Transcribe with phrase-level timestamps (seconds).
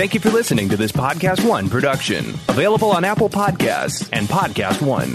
[0.00, 4.80] Thank you for listening to this Podcast One production, available on Apple Podcasts and Podcast
[4.80, 5.12] One.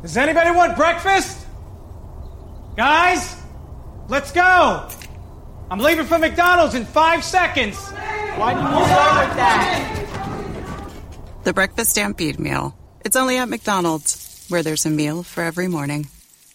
[0.00, 1.46] Does anybody want breakfast?
[2.74, 3.36] Guys,
[4.08, 4.88] let's go.
[5.70, 7.76] I'm leaving for McDonald's in five seconds.
[7.76, 10.08] Why didn't you start with that?
[11.42, 12.74] The Breakfast Stampede Meal.
[13.04, 16.06] It's only at McDonald's, where there's a meal for every morning.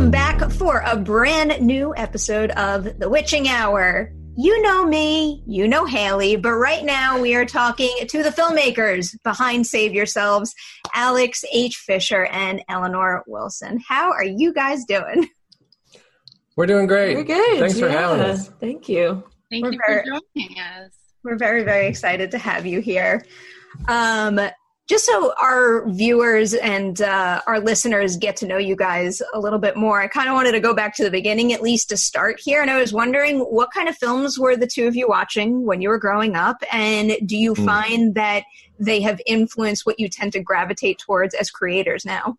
[0.00, 4.10] Welcome back for a brand new episode of The Witching Hour.
[4.34, 9.14] You know me, you know Haley, but right now we are talking to the filmmakers
[9.24, 10.54] behind Save Yourselves,
[10.94, 11.76] Alex H.
[11.76, 13.78] Fischer and Eleanor Wilson.
[13.86, 15.28] How are you guys doing?
[16.56, 17.14] We're doing great.
[17.14, 17.58] We're good.
[17.60, 18.48] Thanks for having us.
[18.58, 19.22] Thank you.
[19.50, 20.92] Thank We're you very- for joining us.
[21.22, 23.22] We're very, very excited to have you here.
[23.86, 24.40] Um,
[24.90, 29.60] just so our viewers and uh, our listeners get to know you guys a little
[29.60, 31.96] bit more, I kind of wanted to go back to the beginning, at least to
[31.96, 32.60] start here.
[32.60, 35.80] And I was wondering what kind of films were the two of you watching when
[35.80, 36.64] you were growing up?
[36.72, 37.66] And do you Hmm.
[37.66, 38.42] find that
[38.80, 42.36] they have influenced what you tend to gravitate towards as creators now?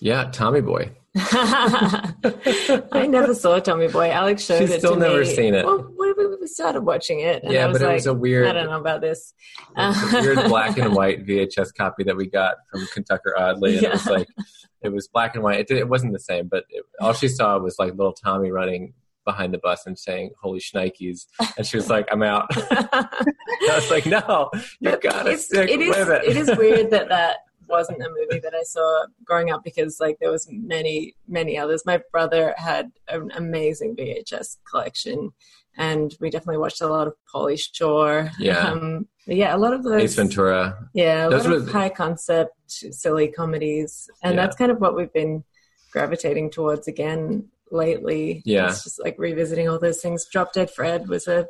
[0.00, 0.90] Yeah, Tommy Boy.
[2.92, 4.10] I never saw Tommy Boy.
[4.10, 5.24] Alex showed She's it still to never me.
[5.34, 5.64] seen it.
[5.64, 5.92] Well,
[6.40, 8.52] we started watching it, and Yeah, I was but it like, was a weird- I
[8.52, 9.34] don't know about this.
[9.76, 13.92] A weird black and white VHS copy that we got from Kentucky Oddly, and it
[13.92, 14.28] was like
[14.82, 15.60] it was black and white.
[15.60, 18.50] It, did, it wasn't the same, but it, all she saw was like little Tommy
[18.50, 18.94] running
[19.24, 21.26] behind the bus and saying "Holy shnikes,"
[21.56, 23.08] and she was like, "I'm out." I
[23.74, 24.50] was like, "No,
[24.80, 28.08] you gotta it's- stick it is, with it." It is weird that that wasn't a
[28.08, 31.84] movie that I saw growing up because like there was many many others.
[31.86, 35.32] My brother had an amazing VHS collection,
[35.76, 38.30] and we definitely watched a lot of Pauly Shore.
[38.38, 38.58] Yeah.
[38.70, 40.02] um, yeah, a lot of those.
[40.02, 40.88] Ace Ventura.
[40.94, 44.42] Yeah, a Those lot of high concept, silly comedies, and Yeah.
[44.42, 45.44] that's kind of what we've been
[45.92, 48.42] gravitating towards again lately.
[48.46, 48.68] Yeah.
[48.68, 50.26] it's just like revisiting all those things.
[50.32, 51.46] Drop Dead Fred was a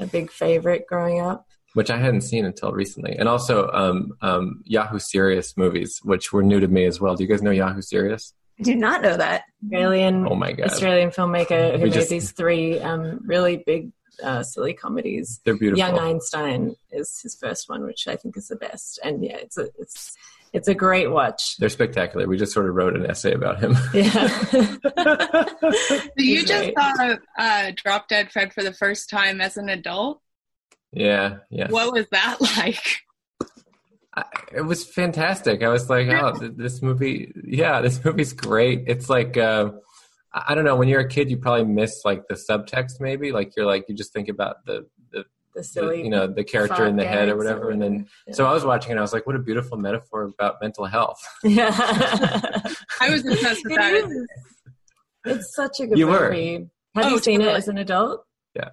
[0.00, 1.46] a big favorite growing up.
[1.74, 6.42] Which I hadn't seen until recently, and also um, um, Yahoo Serious movies, which were
[6.42, 7.14] new to me as well.
[7.14, 8.34] Do you guys know Yahoo Serious?
[8.58, 9.44] I do not know that.
[9.64, 13.92] Australian, Oh my god, Australian filmmaker who We made just- these three um, really big
[14.22, 15.40] uh, silly comedies.
[15.44, 15.78] they're beautiful.
[15.78, 19.56] Young Einstein is his first one, which I think is the best, and yeah, it's
[19.56, 20.14] a it's
[20.52, 21.56] it's a great watch.
[21.58, 22.26] They're spectacular.
[22.26, 23.76] We just sort of wrote an essay about him.
[23.94, 24.28] Yeah.
[25.70, 26.74] So you just great.
[26.76, 30.20] saw uh, Drop Dead Fred for the first time as an adult.
[30.92, 31.68] Yeah, yeah.
[31.70, 32.84] What was that like?
[34.16, 35.62] I, it was fantastic.
[35.62, 38.84] I was like, oh, this movie, yeah, this movie's great.
[38.86, 39.70] It's like, uh,
[40.32, 40.76] I I don't know.
[40.76, 43.00] When you're a kid, you probably miss like the subtext.
[43.00, 45.24] Maybe like you're like you just think about the the, the
[45.56, 47.70] the silly, you know the character in the head or gags whatever.
[47.70, 48.34] And then yeah.
[48.34, 48.98] so I was watching it.
[48.98, 51.20] I was like, what a beautiful metaphor about mental health.
[51.44, 51.70] yeah.
[53.00, 53.94] I was impressed with It that.
[53.94, 54.26] is.
[55.24, 56.30] It's such a good You were.
[56.30, 56.68] movie.
[56.94, 57.54] Have Oh, you seen totally.
[57.54, 58.24] it as an adult?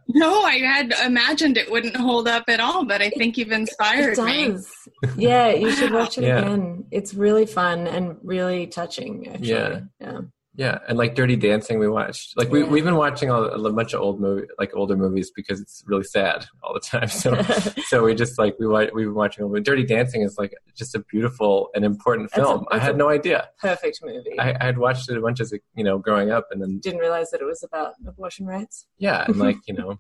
[0.09, 4.17] No, I had imagined it wouldn't hold up at all, but I think you've inspired
[4.17, 4.47] it me.
[4.49, 4.71] does.
[5.17, 6.39] Yeah, you should watch it Yeah.
[6.39, 6.85] again.
[6.91, 9.27] It's really fun and really touching.
[9.27, 9.47] Actually.
[9.49, 9.79] Yeah.
[9.99, 10.19] yeah.
[10.57, 12.35] Yeah, and like Dirty Dancing, we watched.
[12.35, 12.69] Like we Yeah.
[12.69, 16.03] we've been watching all, a bunch of old movie, like older movies, because it's really
[16.03, 17.07] sad all the time.
[17.09, 17.39] So
[17.89, 19.49] so we just like we we've been watching.
[19.51, 22.65] But Dirty Dancing is like just a beautiful and important That's a- film.
[22.71, 23.49] I had no idea.
[23.61, 24.37] Perfect movie.
[24.39, 26.79] I, I had watched it a bunch as a, you know growing up, and then
[26.79, 28.87] didn't realize that it was about abortion rights.
[28.97, 29.99] yeah, and like you know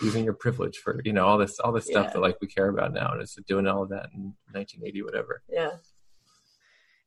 [0.00, 2.12] using your privilege for you know all this all this stuff Yeah.
[2.14, 5.42] that like we care about now, and it's doing all of that in 1980 whatever.
[5.50, 5.72] Yeah.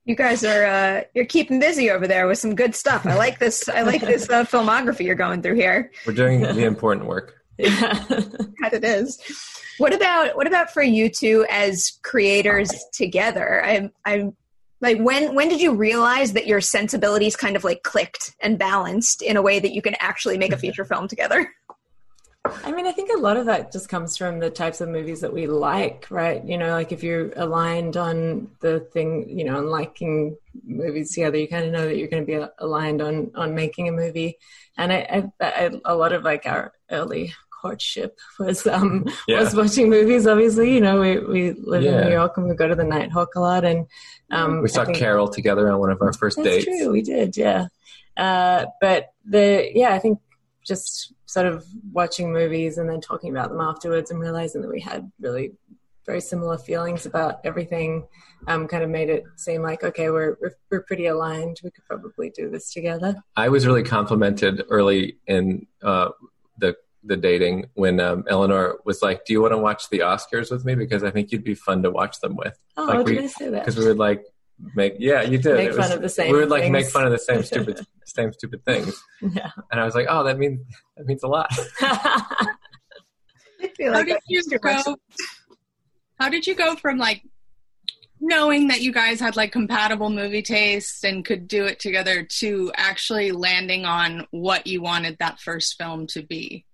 [0.06, 3.06] You guys are uh, you're keeping busy over there with some good stuff.
[3.06, 3.70] I like this.
[3.70, 5.92] I like this uh, filmography you're going through here.
[6.08, 7.38] We're doing the important work.
[7.58, 7.94] Yeah.
[8.62, 9.20] That it is.
[9.78, 13.64] What about what about for you two as creators together?
[13.64, 14.36] I'm I'm
[14.80, 19.22] like when when did you realize that your sensibilities kind of like clicked and balanced
[19.22, 21.52] in a way that you can actually make a feature film together?
[22.64, 25.22] I mean, I think a lot of that just comes from the types of movies
[25.22, 26.44] that we like, right?
[26.46, 31.38] You know, like if you're aligned on the thing, you know, on liking movies together,
[31.38, 34.38] you kind of know that you're going to be aligned on on making a movie.
[34.78, 39.40] And I, I, I a lot of like our early courtship was um Yeah.
[39.40, 40.26] was watching movies.
[40.28, 42.02] Obviously, you know, we we live Yeah.
[42.02, 43.86] in New York and we go to the Nitehawk a lot, and
[44.32, 46.66] um, We saw think- Carol together on one of our first that's dates.
[46.66, 46.92] true.
[46.92, 47.68] We did, yeah.
[48.18, 50.20] Uh, but the yeah, I think
[50.66, 54.82] just sort of watching movies and then talking about them afterwards and realizing that we
[54.82, 55.54] had really
[56.06, 58.06] very similar feelings about everything
[58.48, 60.36] um, kind of made it seem like okay, we're,
[60.70, 61.62] we're pretty aligned.
[61.64, 63.16] We could probably do this together.
[63.38, 66.10] I was really complimented early in uh,
[66.58, 70.52] the the dating when um, Eleanor was like, "Do you want to watch the Oscars
[70.52, 70.76] with me?
[70.76, 73.28] Because I think you'd be fun to watch them with." Oh, like did we, I
[73.28, 73.64] say that?
[73.64, 74.26] Because we would like
[74.76, 76.72] make yeah, you did Make It fun of the same We would like things.
[76.80, 79.52] make fun of the same stupid same stupid things, Yeah.
[79.72, 80.60] and I was like, "Oh, that means
[80.98, 81.50] that means a lot."
[81.82, 84.86] I How did you too much.
[84.86, 84.96] go?
[86.20, 87.24] How did you go from like
[88.20, 92.72] knowing that you guys had like compatible movie tastes and could do it together to
[92.76, 96.66] actually landing on what you wanted that first film to be?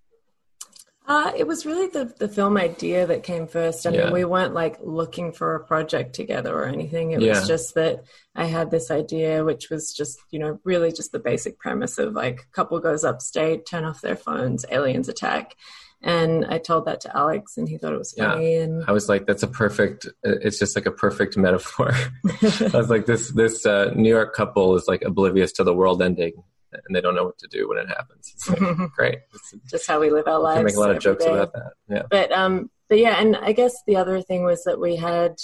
[1.07, 3.87] Uh, it was really the, the film idea that came first.
[3.87, 4.03] I Yeah.
[4.05, 7.11] mean, we weren't like looking for a project together or anything.
[7.11, 7.39] It Yeah.
[7.39, 8.03] was just that
[8.35, 12.13] I had this idea, which was just, you know, really just the basic premise of
[12.13, 15.55] like couple goes upstate, turn off their phones, aliens attack.
[16.01, 18.33] And I told that to Alex and he thought it was Yeah.
[18.33, 18.55] funny.
[18.57, 20.07] And I was like, "That's a perfect.
[20.23, 21.91] It's just like a perfect metaphor."
[22.73, 26.01] I was like, "This this uh, New York couple is like oblivious to the world
[26.03, 26.33] ending,
[26.73, 29.19] and they don't know what to do when it happens." It's like, great.
[29.33, 30.57] It's, just how we live our lives.
[30.57, 31.31] can make a lot of jokes day.
[31.31, 31.73] about that.
[31.89, 32.03] Yeah.
[32.09, 35.35] but um but yeah and i guess the other thing was that we had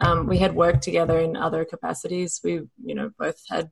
[0.00, 3.70] um we had worked together in other capacities we you know both had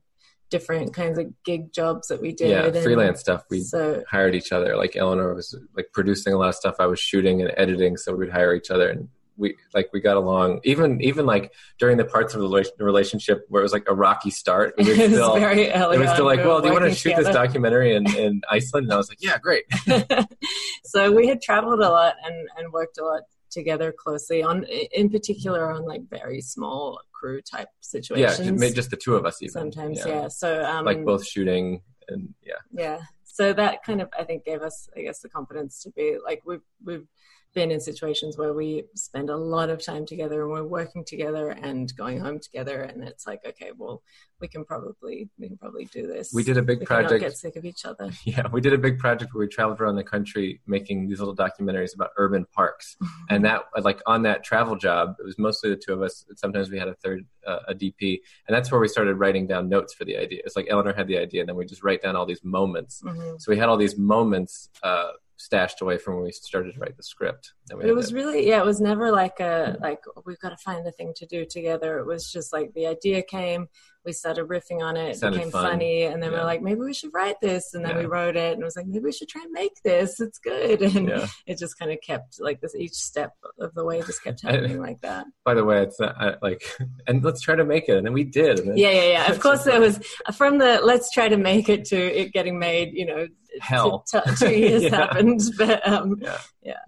[0.49, 3.43] different kinds of gig jobs that we did yeah, and freelance stuff.
[3.49, 4.77] We so hired each other.
[4.77, 6.75] Like Eleanor was like producing a lot of stuff.
[6.79, 10.17] I was shooting and editing, so we'd hire each other, and we like we got
[10.17, 10.59] along.
[10.63, 14.29] Even even like during the parts of the relationship where it was like a rocky
[14.29, 15.35] start, it was still.
[15.35, 18.85] It was still like, well, do you want to shoot this documentary in, in Iceland?
[18.85, 19.65] And I was like, yeah, great.
[20.85, 25.09] so we had traveled a lot and and worked a lot together closely on in
[25.09, 29.53] particular on like very small crew type situations yeah just the two of us even.
[29.53, 32.55] sometimes yeah, so um Like both shooting and yeah.
[32.73, 36.17] yeah so that kind of i think gave us i guess the confidence to be
[36.23, 37.07] like we've we've
[37.55, 41.49] been in situations where we spend a lot of time together and we're working together
[41.49, 44.03] and going home together and it's like okay well
[44.41, 47.21] we can probably we can probably do this We did a big we project.
[47.21, 49.95] get sick of each other Yeah, we did a big project where we traveled around
[49.95, 52.97] the country making these little documentaries about urban parks.
[53.29, 56.25] and that, like, on that travel job, it was mostly the two of us.
[56.35, 59.69] Sometimes we had a third, uh, a DP, and that's where we started writing down
[59.69, 60.41] notes for the idea.
[60.43, 63.01] It's like Eleanor had the idea, and then we just write down all these moments.
[63.03, 63.41] Mhm.
[63.41, 66.95] So we had all these moments uh, stashed away from when we started to write
[66.97, 67.53] the script.
[67.69, 69.99] And we But had it was to- really yeah it was never like a like
[70.25, 73.21] we've got to find a thing to do together it was just like the idea
[73.21, 73.67] came
[74.05, 75.63] we started riffing on it it Sounded became fun.
[75.71, 76.39] funny and then Yeah.
[76.39, 78.75] we're like maybe we should write this and then we wrote it and it was
[78.75, 81.27] like maybe we should try and make this it's good and Yeah.
[81.47, 84.79] it just kind of kept like this each step of the way just kept happening
[84.79, 86.63] like that By the way, it's not, I, like,
[87.07, 88.59] and let's try to make it, and then we did.
[88.59, 89.99] And then yeah yeah yeah of course there was
[90.35, 93.27] from the let's try to make it to it getting made you know
[93.61, 94.03] Hell.
[94.11, 94.95] t- t- two years Yeah.
[94.95, 96.37] happened but um Yeah.
[96.61, 96.79] yeah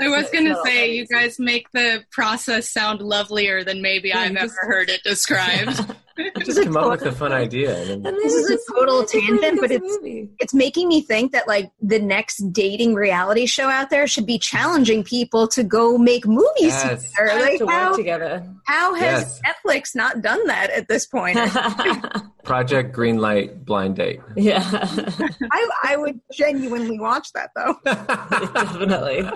[0.00, 4.34] I was going to say, you guys make the process sound lovelier than maybe I've
[4.34, 5.84] ever heard it described.
[6.36, 7.76] we just come up with a fun idea.
[7.80, 10.28] And then, And This is a total tangent, but it's- movie.
[10.38, 14.38] It's making me think that like the next dating reality show out there should be
[14.38, 17.10] challenging people to go make movies Yes.
[17.10, 17.30] together.
[17.30, 18.46] Have Like to work how, together.
[18.66, 19.54] how has Yes.
[19.64, 21.38] Netflix not done that at this point?
[22.44, 24.20] Project Greenlight Blind Date.
[24.34, 24.62] yeah,
[25.52, 27.76] I, I would genuinely watch that though.
[27.84, 29.28] definitely.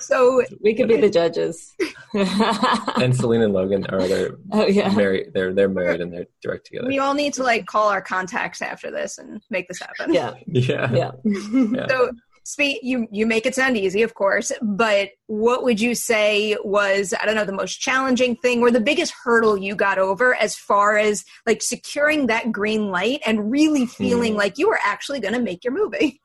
[0.00, 1.74] So We could be the judges.
[2.14, 4.88] and Selena and Logan are they're oh yeah.
[4.94, 5.32] married.
[5.34, 6.86] They're they're married and they're direct together.
[6.88, 10.12] we all need to like call our contacts after this and make this happen.
[10.14, 10.92] Yeah, Yeah.
[10.92, 11.10] yeah.
[11.24, 11.86] Yeah.
[11.88, 12.12] So,
[12.46, 17.14] speak you you make it sound easy, of course, but what would you say was
[17.18, 20.54] I don't know the most challenging thing or the biggest hurdle you got over as
[20.54, 24.38] far as like securing that green light and really feeling Hmm.
[24.38, 26.20] like you were actually going to make your movie?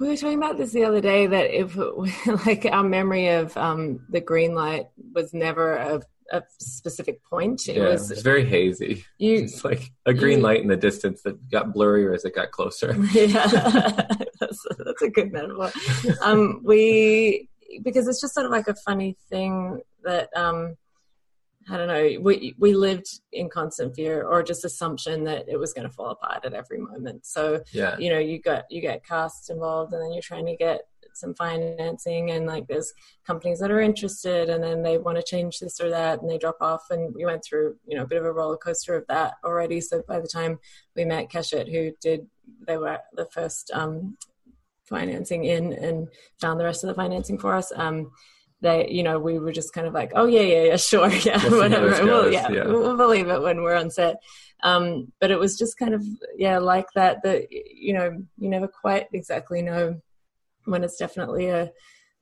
[0.00, 1.76] We were talking about this the other day that if
[2.46, 7.68] like our memory of um, the green light was never a, a specific point.
[7.68, 9.04] It Yeah, was it's very hazy.
[9.18, 9.36] you.
[9.44, 12.50] It's like a green you- light in the distance that got blurrier as it got
[12.50, 12.94] closer.
[13.12, 13.46] yeah,
[14.40, 15.70] that's, that's a good metaphor.
[16.22, 17.48] Um, we
[17.82, 20.76] because it's just sort of like a funny thing that um,
[21.70, 22.20] I don't know.
[22.22, 26.10] We we lived in constant fear or just assumption that it was going to fall
[26.10, 27.26] apart at every moment.
[27.26, 27.96] So Yeah.
[27.98, 30.82] you know, you got you get casts involved, and then you're trying to get
[31.14, 32.92] some financing, and like there's
[33.26, 36.38] companies that are interested, and then they want to change this or that, and they
[36.38, 36.84] drop off.
[36.90, 39.80] And we went through you know a bit of a roller coaster of that already.
[39.80, 40.58] So by the time
[40.96, 42.26] we met Keshet, who did
[42.66, 44.16] they were the first um,
[44.88, 46.08] financing in and
[46.40, 47.72] found the rest of the financing for us.
[47.74, 48.10] Um,
[48.60, 51.40] they, you know, we were just kind of like, oh yeah, yeah, yeah, sure, yeah,
[51.48, 52.04] We'll whatever.
[52.04, 52.66] We'll, yeah, yeah.
[52.66, 54.16] we'll believe it when we're on set.
[54.62, 56.04] Um, but it was just kind of
[56.36, 57.22] yeah, like that.
[57.22, 60.00] That you know, you never quite exactly know
[60.68, 61.70] when it's definitely a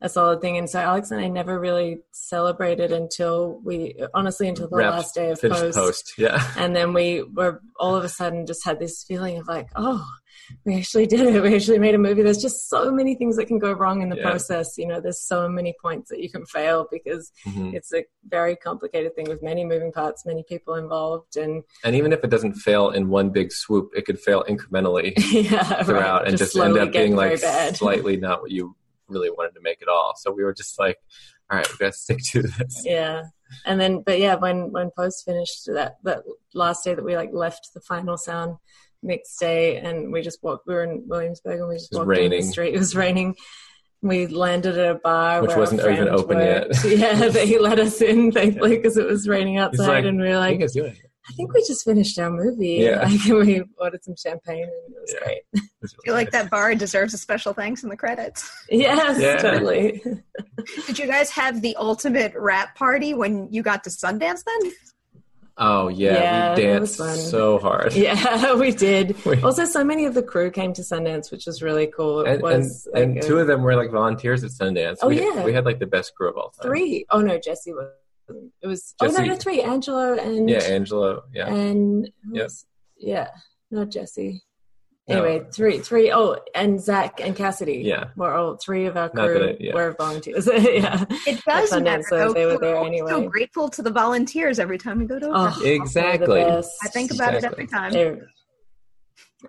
[0.02, 0.58] a solid thing.
[0.58, 5.14] And so Alex and I never really celebrated until we, honestly, until the Wrapped, last
[5.14, 5.76] day of post.
[5.76, 6.12] post.
[6.18, 6.46] Yeah.
[6.56, 10.06] And then we were all of a sudden just had this feeling of like, oh,
[10.64, 11.42] we actually did it.
[11.42, 12.22] We actually made a movie.
[12.22, 14.22] There's just so many things that can go wrong in the Yeah.
[14.30, 14.76] process.
[14.78, 17.74] You know, there's so many points that you can fail because Mhm.
[17.74, 22.12] it's a very complicated thing with many moving parts, many people involved, and And even
[22.12, 25.12] if it doesn't fail in one big swoop, it could fail incrementally
[25.50, 26.28] yeah, throughout right.
[26.28, 27.38] and just, end up being like
[27.74, 28.76] slightly not what you
[29.08, 30.14] really wanted to make at all.
[30.16, 30.98] So we were just like,
[31.50, 32.82] all right, we got to stick to this.
[32.84, 33.22] yeah
[33.64, 37.30] and then but yeah when when post finished that that last day that we like
[37.32, 38.56] left the final sound
[39.06, 42.06] mix day and we just walked we were in williamsburg and we just It was
[42.06, 43.36] walked down the street it was raining
[44.02, 46.84] we landed at a bar Which wasn't even open worked.
[46.84, 46.98] yet.
[46.98, 50.34] yeah they let us in thankfully because it was raining outside like, and we were
[50.34, 50.96] "What are like guys doing?
[51.28, 53.02] i think we just finished our movie Yeah.
[53.08, 55.24] like, we ordered some champagne and it was Yeah.
[55.24, 55.42] great
[55.84, 58.50] I feel like that bar deserves a special thanks in the credits.
[58.70, 59.36] yes Yeah.
[59.36, 60.02] totally
[60.86, 64.72] Did you guys have the ultimate wrap party when you got to Sundance then?
[65.58, 67.94] Oh yeah, Yeah, we danced so hard.
[67.96, 69.16] Yeah, we did.
[69.24, 72.20] We- Also, so many of the crew came to Sundance, which was really cool.
[72.20, 74.98] It And, and, was and like, two a- of them were like volunteers at Sundance.
[75.02, 75.44] Oh, we, yeah.
[75.44, 76.68] we had like the best crew of all time.
[76.68, 77.06] three.
[77.10, 77.88] Oh no, Jesse was.
[78.60, 78.94] It was.
[79.00, 79.62] oh no, no, three.
[79.62, 81.22] Angelo and Yeah, Angelo.
[81.32, 82.66] Yeah, and yes,
[82.98, 83.28] yeah,
[83.70, 84.42] not Jesse.
[85.08, 85.22] No.
[85.22, 85.50] Anyway, oh.
[85.52, 86.10] three, three.
[86.12, 87.82] Oh, and Zach and Cassidy.
[87.84, 88.06] Yeah.
[88.16, 89.72] were all three of our crew it- yeah.
[89.74, 90.46] were volunteers.
[90.52, 92.02] yeah, It does Sundance, matter.
[92.08, 92.32] so though.
[92.32, 93.10] they were there anyway.
[93.10, 95.26] So grateful to the volunteers every time we go to.
[95.30, 96.26] a Oh, exactly.
[96.40, 96.76] They're the best.
[96.82, 97.46] I think about Exactly.
[97.48, 97.92] it every time.
[97.92, 98.26] They're-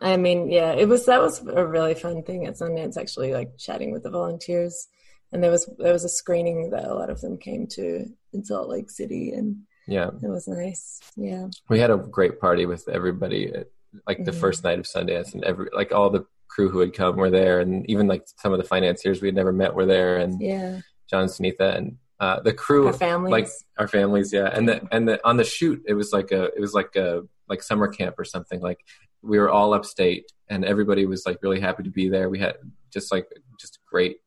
[0.02, 2.98] I mean, yeah, it was that was a really fun thing at Sundance.
[2.98, 4.88] Actually, like chatting with the volunteers,
[5.32, 8.44] and there was there was a screening that a lot of them came to in
[8.44, 10.10] Salt Lake City, and yeah.
[10.22, 11.00] it was nice.
[11.16, 13.52] Yeah, We had a great party with everybody.
[13.52, 13.68] At,
[14.06, 14.40] like the Mhm.
[14.40, 17.60] first night of Sundance, and every like all the crew who had come were there,
[17.60, 20.82] and even like some of the financiers we had never met were there, and yeah,
[21.10, 23.32] John Sunita and uh, the crew our families.
[23.32, 24.50] like our families yeah.
[24.52, 27.24] And the and the on the shoot it was like a it was like a
[27.48, 28.60] like summer camp or something.
[28.60, 28.80] Like
[29.22, 32.28] we were all upstate and everybody was like really happy to be there.
[32.30, 32.56] We had
[32.92, 33.28] just like
[33.60, 34.18] just great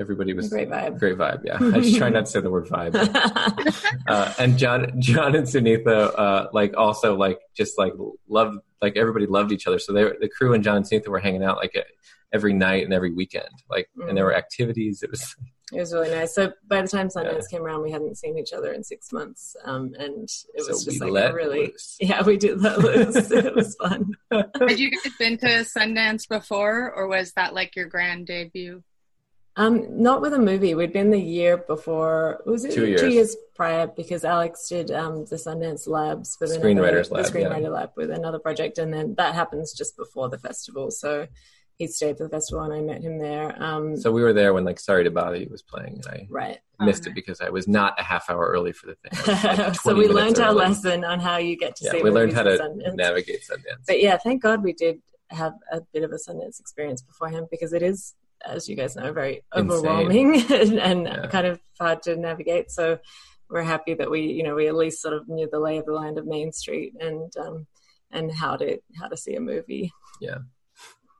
[0.00, 0.98] everybody was Great vibe.
[0.98, 2.94] great vibe yeah i just try not to say the word vibe
[4.08, 7.92] uh, and john john and sunita uh like also like just like
[8.28, 11.18] loved like everybody loved each other so they the crew and john and sunita were
[11.20, 11.74] hanging out like
[12.32, 15.36] every night and every weekend like and there were activities it was
[15.72, 16.34] it was really nice.
[16.34, 19.54] So by the time Sundance came around, we hadn't seen each other in six months,
[19.64, 21.96] um, and it was So just like let really loose.
[22.00, 23.30] yeah, we did let loose.
[23.30, 24.10] it was fun.
[24.32, 28.82] Had you guys been to Sundance before, or was that like your grand debut?
[29.60, 30.74] Um, not with a movie.
[30.74, 32.42] We'd been the year before.
[32.46, 33.36] Was it Two years.
[33.54, 33.86] prior?
[33.86, 37.46] Because Alex did um, the Sundance Labs with Screenwriters another, Lab, the yeah.
[37.48, 40.90] Screenwriter Lab with another project, and then that happens just before the festival.
[40.90, 41.26] So
[41.76, 43.54] he stayed for the festival, and I met him there.
[43.62, 46.26] Um, So we were there when like Sorry to Bother You was playing, and I
[46.30, 46.58] right.
[46.80, 49.58] missed it because I was not a half hour early for the thing.
[49.58, 51.86] Like, so we learned our lesson on how you get to see.
[51.88, 52.02] Yeah, see.
[52.02, 52.94] we learned how to Sundance.
[52.96, 53.84] navigate Sundance.
[53.86, 57.72] But yeah, thank God we did have a bit of a Sundance experience beforehand because
[57.72, 58.14] it is,
[58.46, 59.70] as you guys know, very Insane.
[59.70, 61.26] overwhelming and, and Yeah.
[61.28, 62.70] kind of hard to navigate.
[62.70, 62.98] So
[63.48, 65.86] we're happy that we, you know, we at least sort of knew the lay of
[65.86, 67.66] the land of Main Street and um,
[68.10, 69.92] and how to how to see a movie.
[70.20, 70.38] Yeah.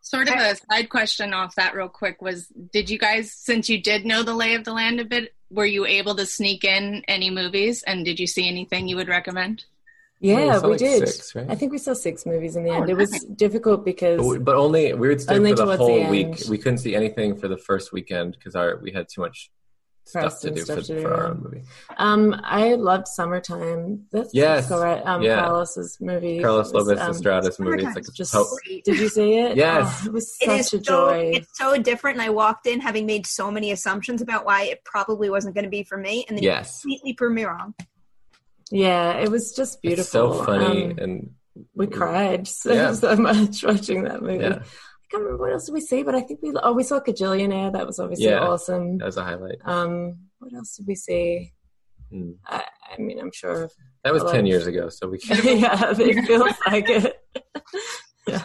[0.03, 3.81] Sort of a side question off that, real quick, was did you guys, since you
[3.81, 7.05] did know the lay of the land a bit, were you able to sneak in
[7.07, 9.65] any movies, and did you see anything you would recommend?
[10.21, 11.09] Yeah, saw we like did.
[11.09, 11.47] six, right?
[11.49, 12.91] I think we saw six movies in the Oh, end.
[12.91, 13.25] It was nice.
[13.25, 16.11] difficult because But, we- but only we would stay Only for the towards the whole
[16.11, 16.37] week.
[16.49, 19.51] We couldn't see anything for the first weekend because our we had too much
[20.05, 21.63] stuff to do stuff for, to do, for our own movie.
[21.97, 24.07] um, I loved Summertime.
[24.11, 25.01] That's Yes, that's all right.
[25.07, 25.41] Um, yeah.
[25.41, 26.41] Carlos's movie.
[26.43, 27.85] Carlos It was, Lopez um, Estrada's movie.
[27.85, 28.47] It's like a just po-
[28.85, 29.57] did you see it?
[29.57, 30.01] Yes.
[30.03, 31.31] Oh, it was such is a so joy.
[31.35, 34.85] it's so different, and I walked in having made so many assumptions about why it
[34.85, 37.75] probably wasn't going to be for me, and then yes, you completely proved me wrong.
[38.71, 40.03] Yeah, it was just beautiful.
[40.03, 41.31] it's so funny Um, and
[41.75, 42.93] we cried so, Yeah.
[43.05, 44.45] so much watching that movie.
[44.45, 46.83] yeah, I can't remember what else did we see, but I think we oh we
[46.85, 47.73] saw Kajillionaire.
[47.73, 48.41] That was obviously Yeah.
[48.41, 48.99] awesome.
[48.99, 49.59] that was a highlight.
[49.65, 51.53] Um, what else did we see?
[52.13, 52.37] Mm.
[52.47, 52.65] I,
[52.97, 53.71] I mean, I'm sure.
[54.05, 55.45] That was 10 like- years ago, so we can't.
[55.45, 57.21] yeah, it feels like it.
[58.27, 58.45] yeah.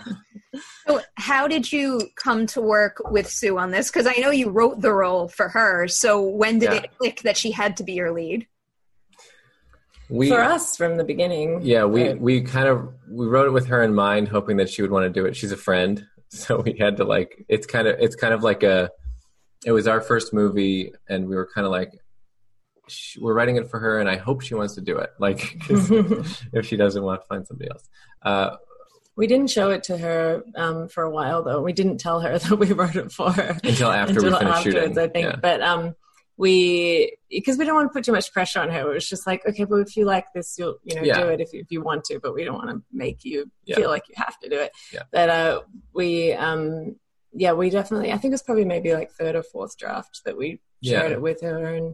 [0.88, 3.90] So, how did you come to work with Sue on this?
[3.90, 5.88] Because I know you wrote the role for her.
[5.88, 6.76] So, when did Yeah.
[6.84, 8.48] it click that she had to be your lead?
[10.10, 11.62] We, For us from the beginning.
[11.64, 12.22] Yeah, we Right.
[12.22, 15.04] we kind of we wrote it with her in mind, hoping that she would want
[15.06, 15.36] to do it.
[15.36, 18.64] She's a friend, so we had to like it's kind of it's kind of like
[18.64, 18.90] a
[19.66, 21.92] it was our first movie, and we were kind of like
[22.88, 25.10] sh- we're writing it for her, and I hope she wants to do it.
[25.20, 27.90] Like, if she doesn't want to find somebody else,
[28.22, 28.58] uh,
[29.18, 31.62] We didn't show it to her um, for a while, though.
[31.64, 35.00] We didn't tell her that we wrote it for her Until after we finished shooting,
[35.00, 35.26] I think.
[35.28, 35.36] yeah.
[35.42, 35.96] But um,
[36.38, 38.92] we because we didn't want to put too much pressure on her.
[38.92, 41.22] It was just like, okay, but if you like this, you'll you know Yeah.
[41.22, 42.20] do it if you, if you want to.
[42.20, 43.78] But we don't want to make you Yeah.
[43.78, 44.72] feel like you have to do it.
[44.94, 45.04] Yeah.
[45.12, 45.62] But uh,
[45.94, 46.96] we um,
[47.34, 48.12] yeah, we definitely.
[48.12, 51.22] I think it was probably maybe like third or fourth draft that we shared it
[51.22, 51.94] with her and.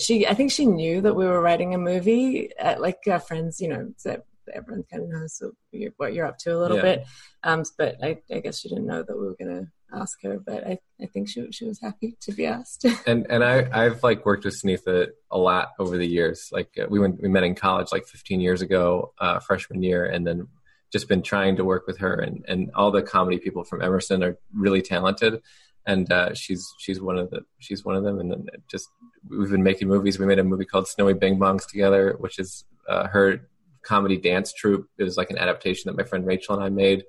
[0.00, 2.56] She, I think she knew that we were writing a movie.
[2.56, 4.22] Uh, like our friends, you know, that
[4.54, 7.04] everyone kind of knows what you're, what you're up to a little bit.
[7.42, 10.38] Um, but I, I guess she didn't know that we were going to ask her.
[10.38, 12.84] But I, I think she she was happy to be asked.
[13.06, 16.48] and and I I've like worked with Sunita a lot over the years.
[16.52, 20.04] Like uh, we went we met in college like 15 years ago, uh, freshman year,
[20.04, 20.48] and then
[20.92, 22.14] just been trying to work with her.
[22.14, 25.40] And and all the comedy people from Emerson are really talented,
[25.86, 28.20] and uh, she's she's one of the she's one of them.
[28.20, 28.88] And just
[29.28, 30.18] we've been making movies.
[30.18, 33.48] We made a movie called Snowy Bing Bongs together, which is uh, her
[33.82, 34.88] comedy dance troupe.
[34.98, 37.04] It was like an adaptation that my friend Rachel and I made.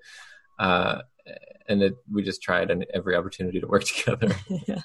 [0.59, 1.01] Uh,
[1.67, 4.36] and it, we just tried and every opportunity to work together.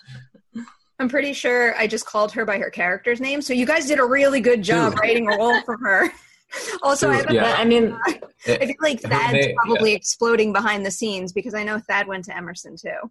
[1.00, 3.40] I'm pretty sure I just called her by her character's name.
[3.40, 4.99] So, you guys did a really good job Sue.
[4.99, 6.11] writing a role for her.
[6.82, 7.54] also, I, have a- Yeah.
[7.56, 11.78] I mean, I feel like Thad's name- probably exploding behind the scenes because I know
[11.78, 13.11] Thad went to Emerson too.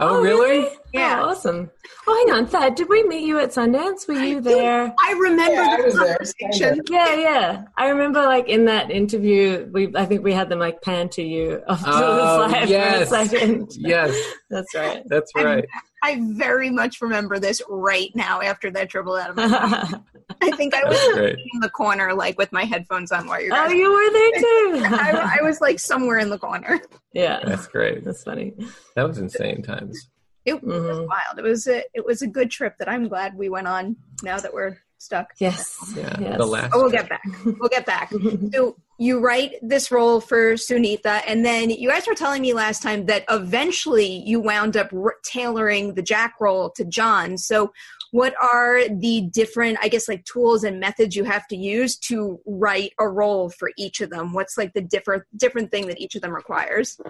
[0.00, 0.66] Oh, oh, really?
[0.66, 1.20] Oh, yeah.
[1.22, 1.70] Oh, awesome.
[2.06, 2.74] Oh, hang on, Thad.
[2.74, 4.08] Did we meet you at Sundance?
[4.08, 4.92] Were you there?
[5.04, 6.80] I remember Yeah, I the was there, conversation.
[6.88, 7.64] Yeah, yeah.
[7.76, 11.22] I remember, like in that interview, we I think we had them like pan to
[11.22, 12.16] you off to Oh,
[12.48, 13.08] the side yes.
[13.10, 13.68] for a second.
[13.76, 14.16] Yes,
[14.50, 15.02] That's right.
[15.06, 15.64] that's I'm- right.
[16.02, 19.94] I very much remember this right now after that dribble out of my mouth.
[20.42, 23.68] I think I was in the corner, like with my headphones on while you oh,
[23.68, 24.94] you were there too.
[24.94, 26.80] I, I was like somewhere in the corner.
[27.12, 28.04] yeah, That's great.
[28.04, 28.54] that's funny.
[28.96, 30.08] That was insane times.
[30.44, 31.06] It was Mhm.
[31.06, 31.38] wild.
[31.38, 33.96] It was a it was a good trip that I'm glad we went on.
[34.22, 35.28] Now that we're stuck.
[35.38, 35.76] Yes.
[35.96, 36.38] Yeah, Yes.
[36.38, 36.72] the last.
[36.74, 37.22] Oh, we'll get back.
[37.44, 38.12] We'll get back.
[38.52, 42.82] so you write this role for Sunita, and then you guys were telling me last
[42.82, 47.38] time that eventually you wound up r- tailoring the Jack role to John.
[47.38, 47.72] So
[48.12, 52.40] what are the different, I guess, like tools and methods you have to use to
[52.46, 54.32] write a role for each of them?
[54.32, 57.00] What's like the different different thing that each of them requires?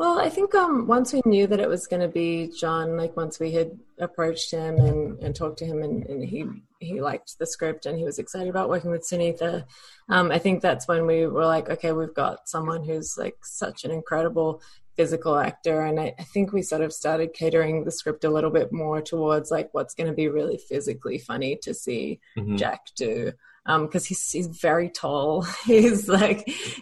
[0.00, 3.18] Well, I think um, once we knew that it was going to be John, like
[3.18, 6.46] once we had approached him and, and talked to him, and, and he
[6.78, 9.64] he liked the script and he was excited about working with Sunita,
[10.08, 13.84] um, I think that's when we were like, okay, we've got someone who's like such
[13.84, 14.62] an incredible
[15.00, 18.50] physical actor, and I, I think we sort of started catering the script a little
[18.50, 22.58] bit more towards like what's going to be really physically funny to see Mhm.
[22.58, 23.32] Jack do
[23.66, 25.42] because he's he's very tall.
[25.64, 26.40] He's like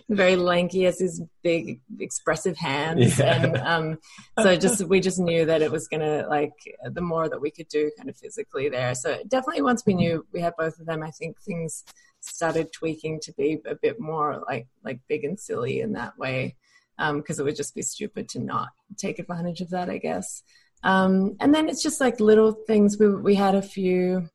[0.08, 3.34] very lanky, has his big expressive hands, Yeah.
[3.44, 3.98] and um,
[4.42, 7.68] so just we just knew that it was gonna like the more that we could
[7.68, 8.94] do kind of physically there.
[8.94, 11.84] So definitely once we knew we had both of them, I think things
[12.20, 16.56] started tweaking to be a bit more like like big and silly in that way
[16.98, 20.42] because it would just be stupid to not take advantage of that, I guess.
[20.82, 22.98] Um, and then it's just like little things.
[22.98, 24.28] We we had a few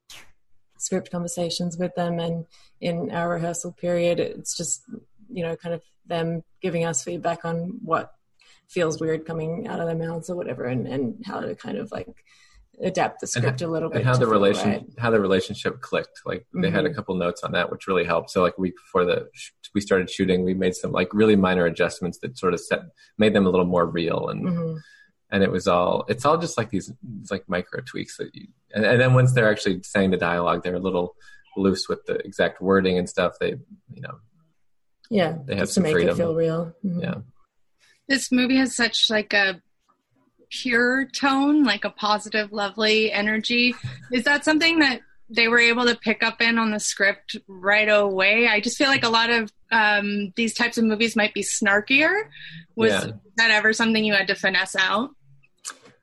[0.84, 2.46] script conversations with them and
[2.82, 4.84] in our rehearsal period it's just
[5.32, 8.12] you know kind of them giving us feedback on what
[8.68, 11.90] feels weird coming out of their mouths or whatever and, and how to kind of
[11.92, 12.26] like
[12.82, 14.86] adapt the And script a little bit And how the feel relation right.
[14.98, 16.22] how the relationship clicked.
[16.26, 16.96] Like they had a Mhm.
[16.96, 18.32] couple notes on that, which really helped.
[18.32, 21.36] So like a week before the sh- we started shooting, we made some like really
[21.36, 22.82] minor adjustments that sort of set
[23.18, 24.80] made them a little more real and Mhm.
[25.32, 26.92] and it was all it's all just like these
[27.32, 30.76] like micro tweaks that you and, and then once they're actually saying the dialogue they're
[30.76, 31.16] a little
[31.58, 33.56] loose with the exact wording and stuff they
[33.92, 34.16] you know
[35.10, 36.14] yeah They have just to make freedom.
[36.16, 37.02] it feel real Mhm.
[37.02, 37.16] yeah
[38.08, 39.62] This movie has such like a
[40.62, 43.76] pure tone, like a positive, lovely energy.
[44.12, 47.90] Is that something that they were able to pick up in on the script right
[47.90, 48.48] away?
[48.48, 52.24] I just feel like a lot of um, these types of movies might be snarkier.
[52.76, 53.12] Was Yeah.
[53.38, 55.10] that ever something you had to finesse out?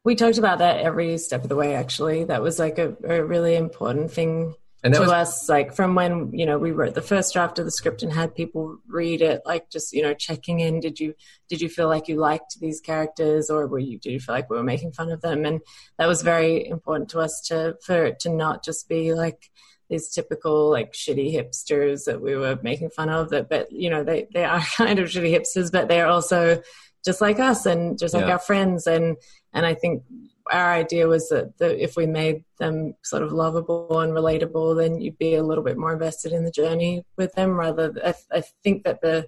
[0.02, 3.22] we talked about that every step of the way actually that was like a, a
[3.22, 7.02] really important thing and to was us like from when you know we wrote the
[7.02, 10.60] first draft of the script and had people read it like just you know checking
[10.60, 11.14] in did you
[11.48, 14.48] did you feel like you liked these characters or were you did you feel like
[14.50, 15.60] we were making fun of them and
[15.98, 19.50] that was very important to us to for it to not just be like
[19.88, 24.04] these typical like shitty hipsters that we were making fun of that but you know
[24.04, 26.62] they they are kind of shitty hipsters but they're also
[27.04, 28.32] just like us and just like Yeah.
[28.32, 29.16] our friends and
[29.52, 30.04] and I think
[30.50, 35.00] our idea was that the, if we made them sort of lovable and relatable then
[35.00, 38.42] you'd be a little bit more invested in the journey with them rather I, I
[38.62, 39.26] think that the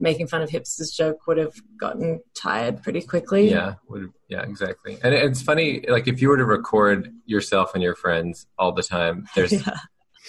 [0.00, 4.98] making fun of hipsters joke would have gotten tired pretty quickly Yeah, would, yeah, exactly.
[5.02, 8.82] And it's funny, like if you were to record yourself and your friends all the
[8.82, 9.76] time, there's Yeah.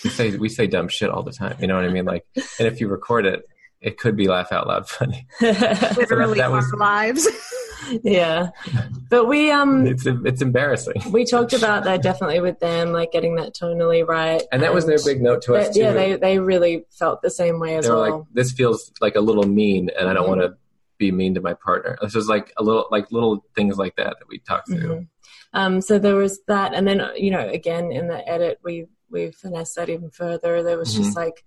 [0.03, 1.57] we say we say dumb shit all the time.
[1.59, 2.05] You know what I mean?
[2.05, 3.43] Like, and if you record it,
[3.81, 5.27] it could be laugh out loud funny.
[5.41, 7.27] Literally that was- our lives.
[8.03, 8.47] yeah
[9.11, 11.03] but we um It's it's embarrassing.
[11.11, 14.87] we talked about that definitely with them like getting that tonally right And that was
[14.87, 15.81] their big note to us too.
[15.81, 18.91] yeah they they really felt the same way as they were well like, "This feels
[19.01, 20.29] like a little mean, and I don't Mhm.
[20.29, 20.53] want to
[20.97, 24.15] be mean to my partner." This was like a little, like little things like that
[24.19, 24.95] that we talked through.
[25.01, 25.07] Mhm.
[25.53, 29.29] Um, so there was that, and then you know, again in the edit, we we
[29.31, 30.63] finessed that even further.
[30.63, 31.43] There was just like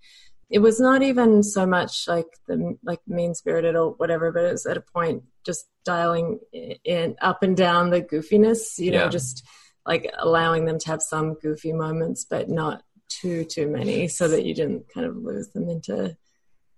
[0.50, 4.52] it was not even so much like the like mean spirited or whatever, but it
[4.52, 8.78] was at a point just dialing in up and down the goofiness.
[8.78, 9.08] You know, Yeah.
[9.08, 9.44] just
[9.86, 14.44] like allowing them to have some goofy moments, but not too too many, so that
[14.44, 16.16] you didn't kind of lose them into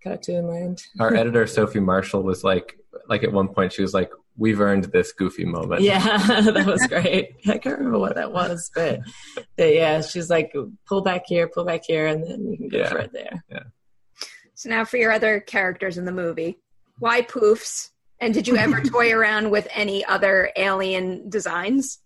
[0.03, 0.83] cartoon land.
[0.99, 2.79] Our editor Sophie Marshall was like,
[3.09, 6.87] like at one point she was like, "We've earned this goofy moment." Yeah, that was
[6.89, 7.37] great.
[7.47, 9.01] I can't remember what that was, but,
[9.57, 10.53] but yeah, she's like,
[10.89, 12.89] pull back here, pull back here, and then you can go Yeah.
[12.89, 13.43] for it there.
[14.55, 16.59] So now for your other characters in the movie.
[16.99, 17.89] Why poofs?
[18.21, 21.99] And did you ever toy around with any other alien designs?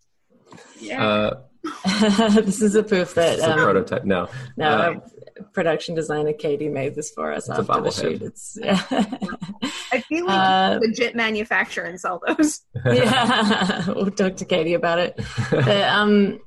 [0.93, 1.35] Uh,
[2.31, 4.05] this is a poof that it's a um, prototype.
[4.05, 5.03] No, no, Uh, our
[5.53, 8.01] production designer Katie made this for us It's a after the bobblehead.
[8.01, 8.23] shoot.
[8.23, 8.81] It's yeah,
[9.93, 12.61] I feel like Uh, you legit manufacture and sell those.
[12.87, 13.85] yeah.
[13.93, 15.21] we'll talk to Katie about it.
[15.51, 16.41] But, um,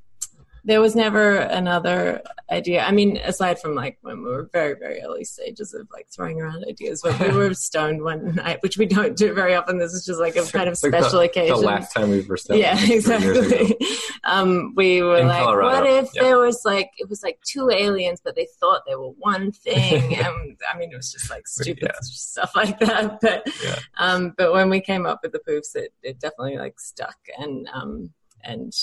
[0.68, 2.84] there was never another idea.
[2.84, 6.42] I mean, aside from like when we were very, very early stages of like throwing
[6.42, 9.78] around ideas, when we were stoned one night, which we don't do very often.
[9.80, 11.56] This is just like a kind of like special the, occasion.
[11.56, 12.60] The last time we were stoned.
[12.60, 13.16] yeah, like, three years ago.
[13.16, 13.88] exactly.
[14.26, 16.24] Um, we were In like, Colorado, what if yeah.
[16.24, 20.16] there was like it was like two aliens, but they thought they were one thing,
[20.18, 22.00] and I mean, it was just like stupid Yeah.
[22.02, 23.20] stuff like that.
[23.22, 23.80] But Yeah.
[23.98, 27.70] um, but when we came up with the poofs, it, it definitely like stuck, and
[27.74, 28.12] um,
[28.44, 28.74] and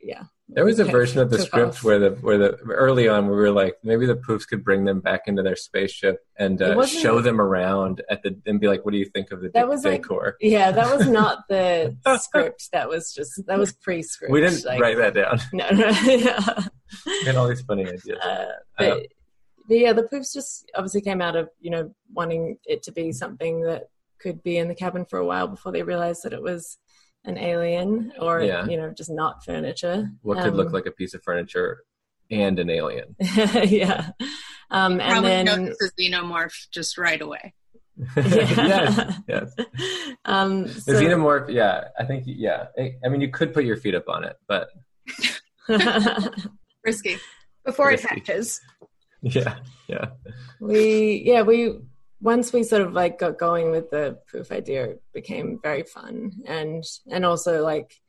[0.00, 1.84] yeah, There was a version of the script off.
[1.84, 5.00] where the where the early on we were like maybe the poofs could bring them
[5.00, 8.92] back into their spaceship and uh, show them around at the and be like, what
[8.92, 10.36] do you think of the That de- was like- decor?
[10.42, 12.68] yeah, that was not the script.
[12.72, 14.30] That was just that was pre-script.
[14.32, 15.40] we didn't like- write that down.
[15.54, 16.58] No, no, yeah.
[17.06, 18.18] we had all these funny ideas.
[18.22, 18.44] Uh,
[18.78, 19.06] but,
[19.66, 23.12] but yeah, the poofs just obviously came out of you know wanting it to be
[23.12, 23.84] something that
[24.20, 26.76] could be in the cabin for a while before they realized that it was
[27.24, 28.66] an alien or Yeah.
[28.66, 30.10] you know just not furniture.
[30.22, 31.84] what could Um, look like a piece of furniture
[32.30, 33.16] and an alien?
[33.20, 34.10] yeah,
[34.70, 37.54] um, and Probably then notice the xenomorph just right away.
[38.16, 39.54] yes, yes.
[40.24, 42.66] um, The so- xenomorph, yeah, I think, yeah.
[42.78, 44.68] I, I mean, you could put your feet up on it, but
[46.84, 47.16] Risky.
[47.64, 48.08] Before it Risky.
[48.08, 48.60] hatches.
[49.22, 49.56] yeah,
[49.88, 50.06] yeah.
[50.60, 51.78] we yeah we
[52.24, 56.32] once we sort of like got going with the poof idea it became very fun
[56.46, 58.00] and and also like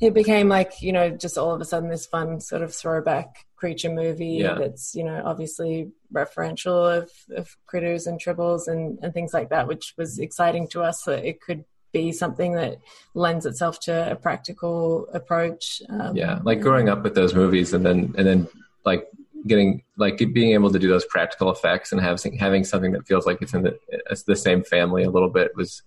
[0.00, 3.44] it became like you know just all of a sudden this fun sort of throwback
[3.56, 4.56] creature movie Yeah.
[4.58, 9.68] that's you know obviously referential of, of critters and tribbles and, and things like that
[9.68, 12.78] which was exciting to us that it could be something that
[13.14, 17.84] lends itself to a practical approach um, yeah like growing up with those movies and
[17.84, 18.48] then and then
[18.84, 19.06] like
[19.48, 23.26] getting like being able to do those practical effects and having having something that feels
[23.26, 23.78] like it's in the
[24.10, 25.82] it's the same family a little bit was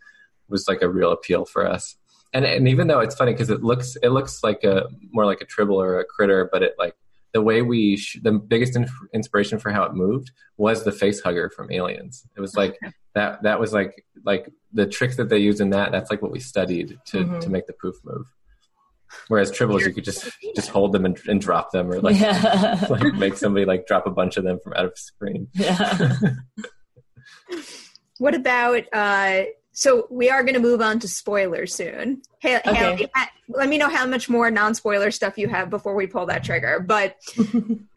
[0.49, 1.95] was like a real appeal for us.
[2.33, 5.41] And and even though it's funny because it looks it looks like a more like
[5.41, 6.95] a tribble or a critter but it like
[7.33, 11.21] the way we sh- the biggest in- inspiration for how it moved was the face
[11.21, 12.25] hugger from aliens.
[12.35, 12.77] It was like
[13.15, 16.31] that that was like like the tricks that they used in that that's like what
[16.31, 17.39] we studied to Mhm.
[17.41, 18.25] to make the poof move
[19.27, 22.85] whereas tribbles you could just just hold them and, and drop them or like yeah.
[22.89, 26.19] like make somebody like drop a bunch of them from out of screen yeah.
[28.19, 29.43] What about uh
[29.81, 32.21] so we are going to move on to spoilers soon.
[32.39, 32.73] Hey, Okay.
[32.75, 33.07] Haley,
[33.49, 36.79] let me know how much more non-spoiler stuff you have before we pull that trigger.
[36.79, 37.15] But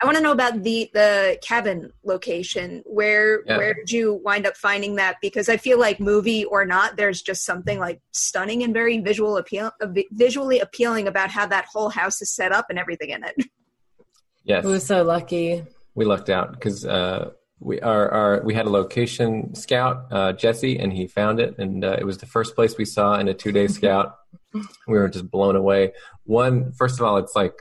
[0.00, 2.82] I want to know about the the cabin location.
[2.86, 3.58] Where Yeah.
[3.58, 5.16] where did you wind up finding that?
[5.20, 9.36] Because I feel like movie or not, there's just something like stunning and very visual
[9.36, 13.22] appeal, uh, visually appealing about how that whole house is set up and everything in
[13.24, 13.36] it.
[14.44, 15.64] yes We were so lucky.
[15.94, 20.78] we lucked out because uh, we our, our we had a location scout uh, Jesse
[20.78, 23.34] and he found it and uh, it was the first place we saw in a
[23.34, 24.16] two day scout.
[24.86, 25.92] We were just blown away.
[26.24, 27.60] One, first of all, it's like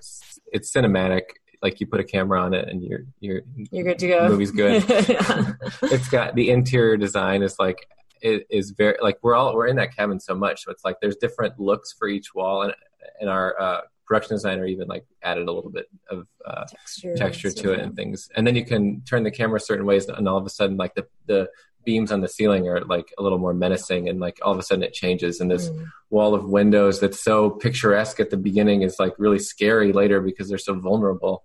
[0.51, 1.21] it's cinematic.
[1.61, 4.29] like you put a camera on it and you're you're You're good to go.
[4.29, 4.83] Movie's good.
[5.83, 7.87] It's got the interior design is like
[8.21, 10.97] it is very like we're all we're in that cabin so much so it's like
[11.01, 12.73] there's different looks for each wall and
[13.19, 17.51] and our uh production designer even like added a little bit of uh Texture, texture
[17.51, 20.37] to it and things and then you can turn the camera certain ways and all
[20.37, 21.49] of a sudden like the the
[21.85, 24.63] beams on the ceiling are like a little more menacing and like all of a
[24.63, 25.85] sudden it changes and this Mm.
[26.09, 30.47] wall of windows that's so picturesque at the beginning is like really scary later because
[30.49, 31.43] they're so vulnerable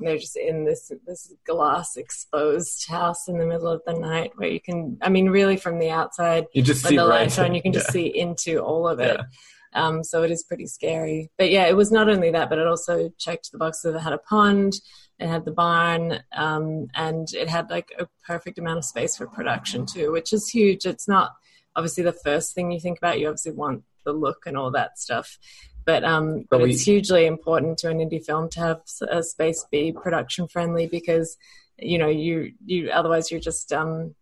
[0.00, 4.48] they're just in this this glass exposed house in the middle of the night where
[4.48, 7.54] you can I mean really from the outside you just see the right lights on
[7.54, 7.92] you can just Yeah.
[7.92, 9.16] see into all of it.
[9.18, 9.24] Yeah.
[9.74, 11.30] Um, so it is pretty scary.
[11.38, 13.94] But yeah, it was not only that, but it also checked the box boxes.
[13.94, 14.74] It had a pond,
[15.18, 19.26] it had the barn, um, and it had like a perfect amount of space for
[19.26, 20.86] production too, which is huge.
[20.86, 21.32] It's not
[21.76, 23.20] obviously the first thing you think about.
[23.20, 25.38] You obviously want the look and all that stuff.
[25.84, 29.22] But um, But but, we- it's hugely important to an indie film to have a
[29.22, 31.36] space be production friendly because
[31.78, 34.14] you know you you otherwise you're just um,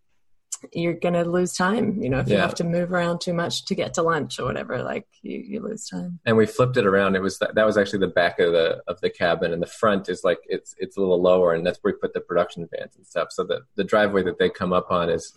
[0.72, 2.02] you're gonna lose time.
[2.02, 4.44] You know, if you have to move around too much to get to lunch or
[4.44, 6.18] whatever, like you, you lose time.
[6.24, 7.16] and we flipped it around.
[7.16, 9.66] It was that, that was actually the back of the of the cabin, and the
[9.66, 12.68] front is like it's it's a little lower, and that's where we put the production
[12.74, 13.28] vans and stuff.
[13.32, 15.32] So the the driveway that they come up on is.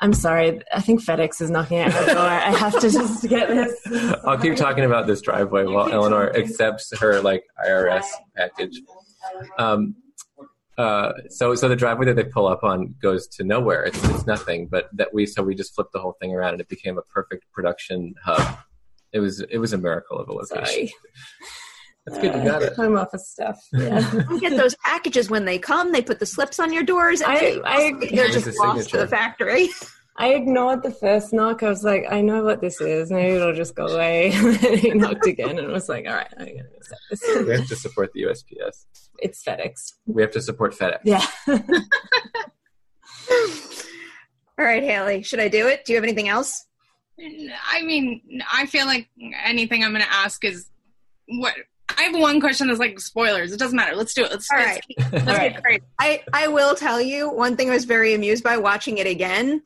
[0.00, 0.60] I'm sorry.
[0.74, 2.22] I think FedEx is knocking at my door.
[2.22, 3.80] I have to just get this.
[4.24, 8.04] I'll keep talking about this driveway while Eleanor accepts her like IRS
[8.36, 8.82] package.
[9.56, 9.94] Um,
[10.78, 13.84] uh, so so the driveway that they pull up on goes to nowhere.
[13.84, 14.66] It's it's nothing.
[14.68, 17.02] But that we so we just flipped the whole thing around, and it became a
[17.02, 18.58] perfect production hub.
[19.12, 20.64] It was it was a miracle of a location.
[20.66, 20.94] Sorry.
[22.06, 22.34] That's good.
[22.34, 22.74] You got it.
[22.74, 23.58] Home office stuff.
[23.72, 24.10] Yeah.
[24.30, 25.90] You get those packages when they come.
[25.92, 27.22] They put the slips on your doors.
[27.22, 29.68] And I- they- I- they're just a lost to the factory.
[30.16, 31.62] I ignored the first knock.
[31.64, 33.10] I was like, I know what this is.
[33.10, 34.32] Maybe it'll just go away.
[34.34, 37.46] And then he knocked again and was like, all right, I'm going to accept this.
[37.46, 38.86] We have to support the USPS.
[39.18, 39.94] it's FedEx.
[40.06, 41.00] We have to support FedEx.
[41.04, 41.26] Yeah.
[44.58, 45.84] All right, Haley, should I do it?
[45.84, 46.64] Do you have anything else?
[47.18, 48.20] I mean,
[48.52, 49.08] I feel like
[49.44, 50.70] anything I'm going to ask is
[51.26, 51.54] what.
[51.96, 53.52] I have one question that's like spoilers.
[53.52, 53.94] It doesn't matter.
[53.94, 54.30] Let's do it.
[54.30, 55.62] Let's, All let's, let's All get right.
[55.62, 55.82] crazy.
[56.00, 59.62] I, I will tell you one thing I was very amused by watching it again.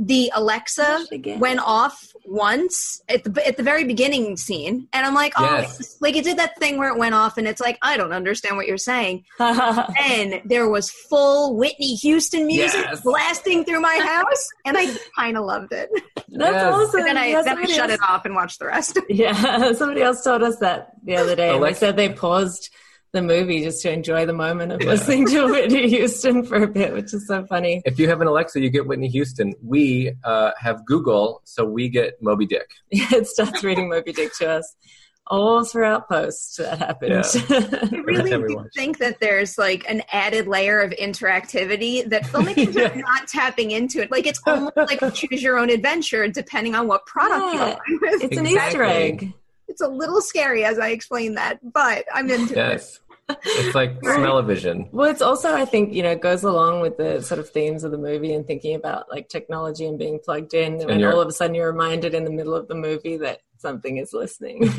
[0.00, 1.40] The Alexa Watch it again.
[1.40, 5.96] went off once at the at the very beginning scene, and I'm like, oh, Yes.
[6.00, 8.56] like it did that thing where it went off, and it's like I don't understand
[8.56, 9.24] what you're saying.
[9.40, 13.00] And there was full Whitney Houston music Yes.
[13.02, 15.90] blasting through my house, and I kind of loved it.
[16.28, 16.72] That's Yes.
[16.74, 17.00] awesome.
[17.00, 18.98] And then I Yeah, then I shut else- it off and watched the rest.
[19.08, 21.54] Yeah, somebody else told us that the other day.
[21.56, 22.70] and they said they paused
[23.12, 26.92] the movie just to enjoy the moment of listening to Whitney Houston for a bit,
[26.92, 27.82] which is so funny.
[27.84, 29.54] If you have an Alexa, you get Whitney Houston.
[29.62, 32.68] We uh, have Google, so we get Moby Dick.
[32.90, 34.76] it starts reading Moby Dick to us
[35.30, 37.12] all throughout post that happened.
[37.50, 42.96] I really do think that there's like an added layer of interactivity that filmmakers are
[42.96, 44.10] not tapping into it.
[44.10, 47.76] Like it's almost like a choose your own adventure depending on what product Yeah.
[47.88, 48.24] you're working with.
[48.24, 48.56] it's an Exactly.
[48.56, 49.34] Easter egg.
[49.68, 52.56] It's a little scary as I explain that, but I'm into it.
[52.56, 53.00] Yes.
[53.44, 54.88] It's like smell-o-vision.
[54.92, 57.84] Well, it's also, I think, you know, it goes along with the sort of themes
[57.84, 60.80] of the movie and thinking about like technology and being plugged in.
[60.88, 63.40] And, you're- all of a sudden you're reminded in the middle of the movie that
[63.58, 64.72] something is listening.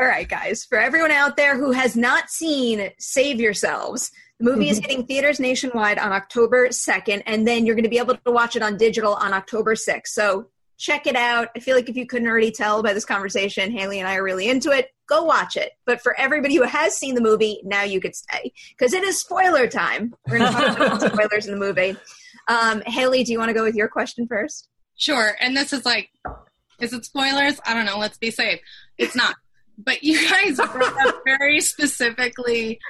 [0.00, 0.64] All right, guys.
[0.64, 4.90] For everyone out there who has not seen Save Yourselves, the movie is mm-hmm.
[4.90, 8.56] hitting theaters nationwide on October 2nd, and then you're going to be able to watch
[8.56, 10.06] it on digital on October 6th.
[10.06, 10.46] So
[10.80, 11.48] check it out.
[11.54, 14.22] I feel like if you couldn't already tell by this conversation, Haley and I are
[14.22, 14.92] really into it.
[15.06, 15.72] Go watch it.
[15.84, 19.20] But for everybody who has seen the movie, now you could stay because it is
[19.20, 20.14] spoiler time.
[20.26, 21.96] We're going to talk about spoilers in the movie.
[22.48, 24.68] Um, Haley, do you want to go with your question first?
[24.96, 25.36] Sure.
[25.38, 26.10] And this is like,
[26.80, 27.60] is it spoilers?
[27.66, 27.98] I don't know.
[27.98, 28.60] Let's be safe.
[28.96, 29.36] It's not.
[29.76, 32.80] But you guys brought up very specifically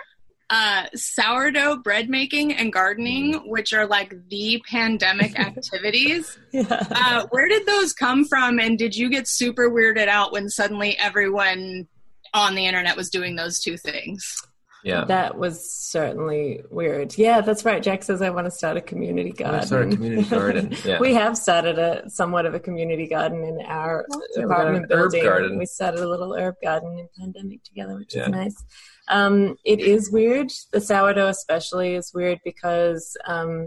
[0.51, 6.37] uh, sourdough bread making and gardening, which are like the pandemic activities.
[6.53, 6.65] yeah.
[6.91, 8.59] Uh, where did those come from?
[8.59, 11.87] And did you get super weirded out when suddenly everyone
[12.35, 14.37] on the internet was doing those two things?
[14.83, 15.05] Yeah.
[15.05, 17.17] That was certainly weird.
[17.19, 17.83] Yeah, that's right.
[17.83, 19.67] Jack says I want to start a community garden.
[19.67, 20.99] start a community garden, yeah.
[20.99, 25.11] we have started a somewhat of a community garden in our Yeah, apartment an herb
[25.13, 25.23] building.
[25.25, 25.59] garden.
[25.59, 28.23] We started a little herb garden in pandemic together, which Yeah.
[28.23, 28.65] is nice.
[29.11, 30.51] Um, it is weird.
[30.73, 33.67] The sourdough especially is weird because um,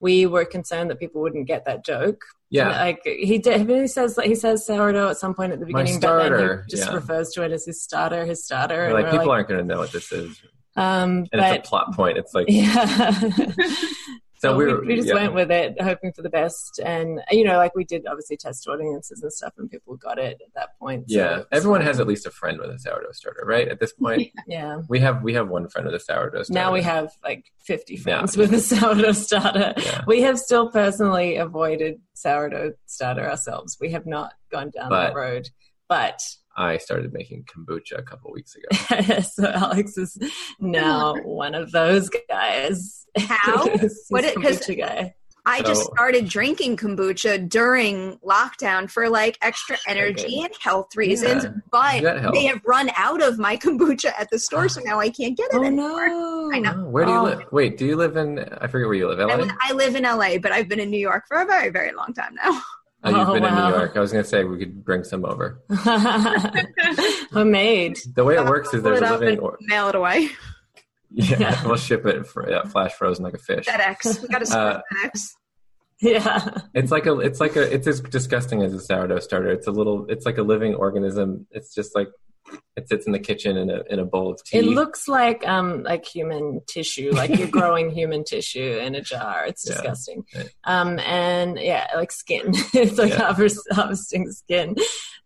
[0.00, 2.22] we were concerned that people wouldn't get that joke.
[2.50, 2.68] Yeah.
[2.68, 6.28] like he did, he says he says sourdough at some point at the beginning, but
[6.28, 6.94] then he just yeah.
[6.94, 8.84] refers to it as his starter, his starter.
[8.84, 10.40] And like people like, aren't going to know what this is,
[10.76, 12.16] um, and but it's a plot point.
[12.16, 13.20] It's like yeah.
[14.44, 15.14] So So we we, were- we just yeah.
[15.14, 18.68] went with it, hoping for the best, and you know, like we did obviously test
[18.68, 21.10] audiences and stuff, and people got it at that point.
[21.10, 21.86] so Yeah, everyone fine.
[21.88, 23.66] has at least a friend with a sourdough starter, right?
[23.68, 24.82] At this point, Yeah.
[24.88, 26.52] we have we have one friend with a sourdough starter.
[26.52, 28.40] Now we have like 50 friends Yeah.
[28.42, 29.72] with a sourdough starter.
[29.78, 30.02] Yeah.
[30.06, 33.78] We have still personally avoided sourdough starter ourselves.
[33.80, 35.48] We have not gone down But- that road.
[35.88, 36.20] But
[36.56, 39.20] I started making kombucha a couple weeks ago.
[39.34, 40.16] so Alex is
[40.60, 43.03] now one of those guys.
[43.18, 43.68] How?
[43.78, 45.14] He's What it- 'cause- guy.
[45.46, 51.44] I just So- started drinking kombucha during lockdown for like extra energy and health reasons,
[51.44, 51.50] Yeah.
[51.70, 55.10] but That they have run out of my kombucha at the store, so now I
[55.10, 56.08] can't get it Oh anymore.
[56.08, 56.50] no!
[56.54, 56.84] I know.
[56.86, 57.22] Where do you Oh.
[57.24, 57.40] live?
[57.52, 58.38] Wait, do you live in?
[58.38, 59.18] I forget where you live.
[59.18, 59.44] LA.
[59.44, 61.92] I, I live in LA, but I've been in New York for a very, very
[61.92, 62.62] long time now.
[63.04, 63.54] Oh, you've Oh, been in.
[63.54, 63.92] New York.
[63.96, 65.60] I was gonna say we could bring some over.
[67.32, 67.98] Homemade.
[68.14, 69.28] The way it works is Pull there's a living.
[69.30, 70.30] and Or, mail it away.
[71.14, 73.66] Yeah, we'll ship it for, yeah, flash frozen like a fish.
[73.66, 74.22] FedEx.
[74.22, 75.20] We got to Uh, FedEx.
[76.00, 76.50] Yeah.
[76.74, 79.50] It's like a, it's like a, it's as disgusting as a sourdough starter.
[79.50, 81.46] It's a little, it's like a living organism.
[81.50, 82.08] It's just like,
[82.76, 84.58] it sits in the kitchen in a in a bowl of tea.
[84.58, 89.46] It looks like um like human tissue, like you're growing human tissue in a jar.
[89.46, 89.76] It's Yeah.
[89.76, 90.24] disgusting.
[90.36, 90.50] Right.
[90.64, 92.48] Um and yeah, like skin.
[92.74, 93.22] it's like Yeah.
[93.32, 94.74] harvest, harvesting skin.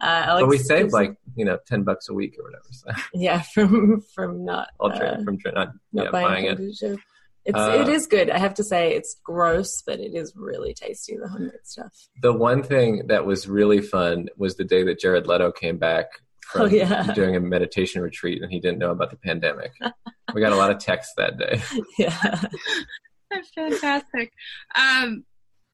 [0.00, 2.64] Uh, Alex but we save like you know ten bucks a week or whatever.
[2.70, 6.58] So yeah from from not I'll uh, from tra- not, not yeah, buying, buying it.
[6.58, 6.98] kombucha.
[7.44, 8.28] It's Uh, it is good.
[8.28, 11.16] I have to say it's gross, but it is really tasty.
[11.16, 11.92] The homemade stuff.
[12.20, 16.06] The one thing that was really fun was the day that Jared Leto came back
[16.40, 17.10] from Oh, yeah.
[17.14, 19.72] doing a meditation retreat and he didn't know about the pandemic.
[20.34, 21.62] we got a lot of texts that day.
[21.98, 22.42] Yeah.
[23.30, 24.32] That's fantastic.
[24.76, 25.24] Um,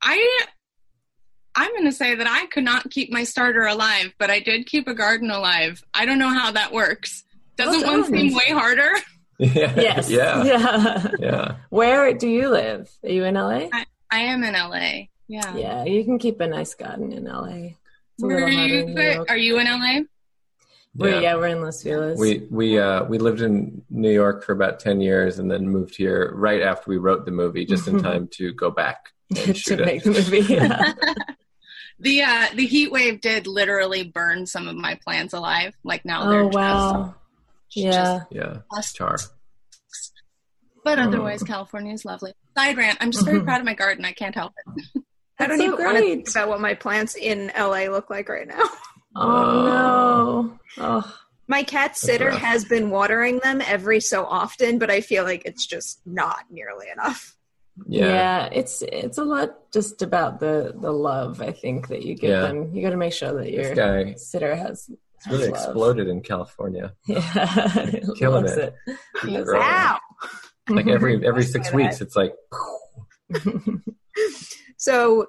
[0.03, 0.47] I
[1.57, 4.67] I'm going to say that I could not keep my starter alive, but I did
[4.67, 5.83] keep a garden alive.
[5.93, 7.25] I don't know how that works.
[7.57, 8.91] Doesn't Well one seem way harder?
[9.39, 9.75] yeah.
[9.77, 10.11] Yes.
[10.11, 10.45] Yeah.
[10.45, 11.09] Yeah.
[11.19, 11.57] Yeah.
[11.71, 12.91] Where do you live?
[13.03, 13.69] Are you in LA?
[14.11, 15.07] I am in LA.
[15.27, 15.57] Yeah.
[15.57, 17.71] Yeah, you can keep a nice garden in LA.
[18.19, 18.87] Where are you?
[18.87, 20.01] in Are you in LA?
[20.97, 22.19] We're, yeah, we're in Los Feliz.
[22.19, 25.97] We we uh we lived in New York for about ten years and then moved
[25.97, 29.55] here right after we wrote the movie, just in time to go back and to
[29.55, 30.41] shoot make the movie.
[30.41, 30.93] Yeah.
[32.05, 35.75] The uh, the heat wave did literally burn some of my plants alive.
[35.85, 37.15] Like now they're oh wow.
[37.73, 38.21] just, Yeah.
[38.31, 39.17] Yeah, just char.
[40.85, 42.35] But otherwise, California is lovely.
[42.59, 42.99] Side rant.
[43.01, 44.05] I'm just very proud of my garden.
[44.05, 45.03] I can't help it.
[45.39, 48.29] I don't so even want to think about what my plants in LA look like
[48.29, 48.63] right now.
[49.17, 50.85] Oh no.
[50.85, 51.19] Oh.
[51.47, 55.67] My cat sitter has been watering them every so often, but I feel like it's
[55.67, 57.37] just not nearly enough.
[57.87, 58.07] Yeah.
[58.07, 58.49] Yeah.
[58.53, 62.41] it's it's a lot just about the the love I think that you give Yeah.
[62.43, 62.75] them.
[62.75, 65.55] You got to make sure that your guy sitter has, it's really love.
[65.57, 66.93] exploded in California.
[67.09, 68.75] Yeah, Killing loves it.
[69.23, 69.61] He loves Growing.
[69.63, 69.99] Wow.
[70.69, 72.35] Like every every six weeks, it's like
[74.77, 75.27] So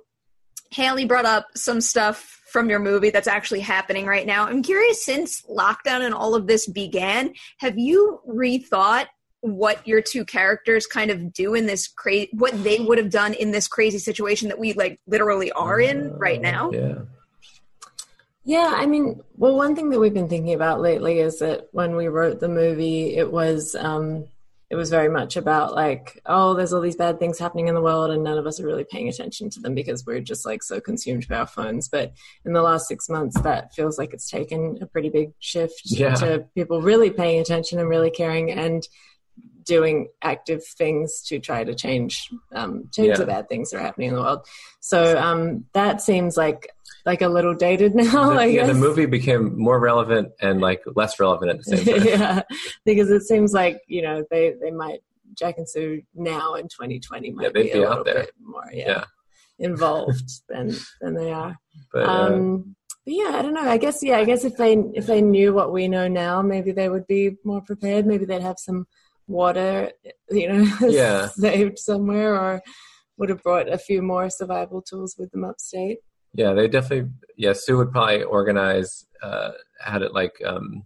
[0.71, 4.45] Haley brought up some stuff from your movie that's actually happening right now.
[4.47, 9.05] I'm curious, since lockdown and all of this began, have you rethought
[9.45, 13.33] what your two characters kind of do in this crazy, what they would have done
[13.33, 16.71] in this crazy situation that we like literally are in right now?
[16.71, 16.95] yeah,
[18.43, 21.95] Yeah, I mean, well, one thing that we've been thinking about lately is that when
[21.95, 24.25] we wrote the movie, it was um,
[24.69, 27.81] it was very much about like, oh, there's all these bad things happening in the
[27.81, 30.63] world, and none of us are really paying attention to them because we're just like
[30.63, 31.87] so consumed by our phones.
[31.87, 32.13] But
[32.45, 36.15] in the last six months, that feels like it's taken a pretty big shift Yeah.
[36.15, 38.87] to people really paying attention and really caring and
[39.65, 43.17] doing active things to try to change um, change Yeah.
[43.17, 44.45] the bad things that are happening in the world.
[44.79, 46.69] So um, that seems like
[47.05, 48.29] like a little dated now.
[48.31, 51.85] the, I yeah, the movie became more relevant and like less relevant at the same
[51.99, 52.07] time.
[52.07, 52.41] yeah,
[52.85, 54.99] because it seems like you know they they might
[55.33, 58.13] Jack and Sue now in 2020 might Yeah, they'd be, be a little there.
[58.25, 59.03] bit more yeah, Yeah.
[59.59, 61.57] involved than than they are.
[61.91, 62.75] But uh, um,
[63.05, 63.69] but yeah, I don't know.
[63.69, 66.71] I guess yeah, I guess if they if they knew what we know now, maybe
[66.71, 68.05] they would be more prepared.
[68.07, 68.87] Maybe they'd have some
[69.27, 69.91] water,
[70.29, 71.27] you know, Yeah.
[71.29, 72.61] saved somewhere, or
[73.17, 75.99] would have brought a few more survival tools with them upstate.
[76.33, 77.11] yeah, they definitely.
[77.37, 79.05] Yeah, Sue would probably organize.
[79.21, 80.83] Uh, had it like um,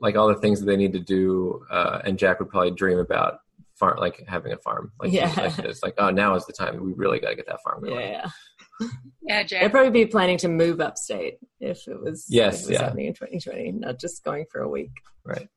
[0.00, 2.98] like all the things that they need to do, uh, and Jack would probably dream
[2.98, 3.38] about
[3.78, 4.92] farm, like having a farm.
[5.00, 5.32] Like, Yeah.
[5.36, 6.82] like it's like, oh, now is the time.
[6.84, 8.10] We really got to get that farm going.
[8.12, 8.28] Yeah.
[9.22, 12.66] Yeah, Jack They'd probably be planning to move upstate if it was, Yes, if it
[12.66, 12.82] was yeah.
[12.84, 14.90] happening in 2020, not just going for a week.
[15.24, 15.48] Right.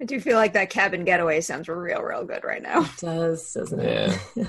[0.00, 2.82] I do feel like that cabin getaway sounds real, real good right now.
[2.82, 4.20] It does, doesn't it?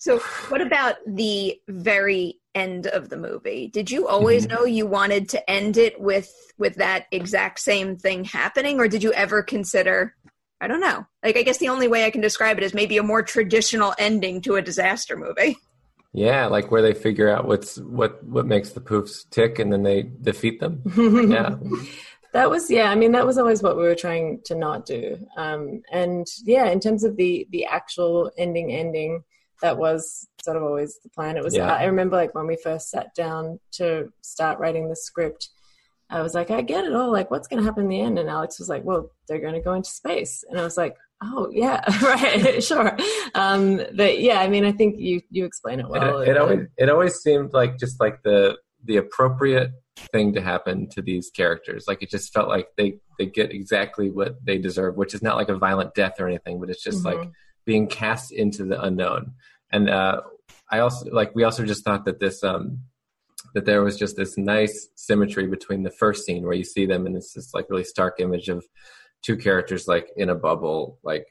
[0.00, 3.68] So, what about the very end of the movie?
[3.68, 4.54] Did you always Mm-hmm.
[4.54, 9.02] know you wanted to end it with with that exact same thing happening, or did
[9.02, 10.14] you ever consider
[10.60, 11.06] I don't know.
[11.22, 13.94] Like, I guess the only way I can describe it is maybe a more traditional
[13.96, 15.56] ending to a disaster movie.
[16.12, 19.82] Yeah, like where they figure out what's what what makes the poofs tick, and then
[19.82, 20.82] they defeat them.
[20.96, 21.56] yeah,
[22.38, 22.90] that was yeah.
[22.90, 25.18] I mean, that was always what we were trying to not do.
[25.36, 29.24] Um, and yeah, in terms of the the actual ending, ending
[29.60, 31.36] that was sort of always the plan.
[31.36, 31.56] It was.
[31.56, 31.74] Yeah.
[31.74, 35.50] I remember like when we first sat down to start writing the script.
[36.10, 37.12] I was like, I get it all.
[37.12, 38.18] Like, what's going to happen in the end?
[38.18, 40.42] And Alex was like, Well, they're going to go into space.
[40.48, 42.96] And I was like, Oh yeah, right, sure.
[43.34, 46.20] Um, but yeah, I mean, I think you you explain it well.
[46.20, 49.72] it, it always it always seemed like just like the the appropriate
[50.12, 51.84] thing to happen to these characters.
[51.88, 55.36] Like it just felt like they they get exactly what they deserve, which is not
[55.36, 57.14] like a violent death or anything, but it's just Mhm.
[57.14, 57.30] like
[57.66, 59.32] being cast into the unknown.
[59.70, 60.22] And uh,
[60.70, 62.80] I also like we also just thought that this um
[63.54, 67.06] that there was just this nice symmetry between the first scene where you see them
[67.06, 68.64] and it's this like really stark image of
[69.22, 71.26] two characters like in a bubble like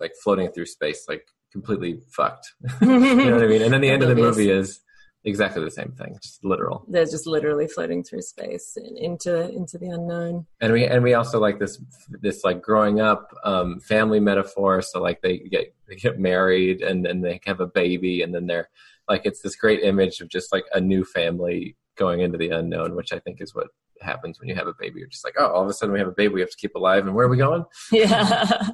[0.00, 3.88] like floating through space like completely fucked you know what i mean and then the
[3.90, 4.80] end of the movie is
[5.24, 6.84] exactly the same thing just literal.
[6.88, 10.46] They're just literally floating through space and into into the unknown.
[10.60, 14.82] and we and we also like this this like growing up um family metaphor.
[14.82, 18.46] So like they get they get married and then they have a baby and then
[18.46, 18.68] they're
[19.08, 22.96] like it's this great image of just like a new family going into the unknown
[22.96, 23.68] which i think is what
[24.00, 25.00] happens when you have a baby.
[25.00, 26.56] You're just like oh all of a sudden we have a baby we have to
[26.56, 27.64] keep alive and where are we going?
[27.92, 28.68] Yeah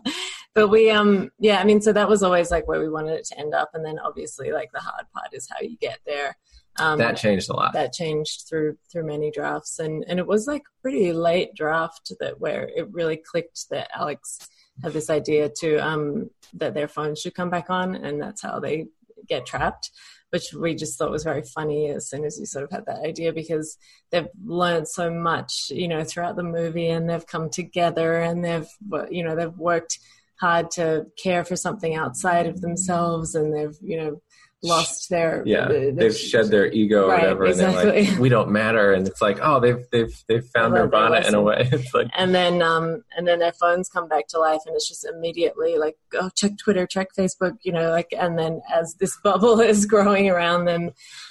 [0.55, 3.25] but we um yeah i mean so that was always like where we wanted it
[3.27, 3.71] to end up.
[3.75, 6.37] And then obviously like the hard part is how you get there.
[6.79, 7.73] Um that changed a lot.
[7.73, 9.79] that changed through through many drafts.
[9.79, 14.39] And and it was like pretty late draft that where it really clicked that alex
[14.83, 18.59] had this idea to um that their phones should come back on and that's how
[18.59, 18.87] they
[19.29, 19.91] get trapped
[20.31, 23.05] which we just thought was very funny as soon as you sort of had that
[23.05, 23.77] idea because
[24.11, 28.69] they've learned so much you know throughout the movie and they've come together and they've
[29.11, 29.99] you know they've worked
[30.41, 34.21] hard to care for something outside of themselves and they've you know
[34.63, 38.07] lost their yeah the- the- they've shed their ego or Right, whatever and they're exactly.
[38.11, 38.93] like we don't matter.
[38.93, 41.67] And it's like oh they've they've they've found their nirvana in a way.
[41.73, 44.87] It's like and then um and then their phones come back to life and it's
[44.87, 49.17] just immediately like oh check twitter check facebook you know like and then as this
[49.25, 50.91] bubble is growing around them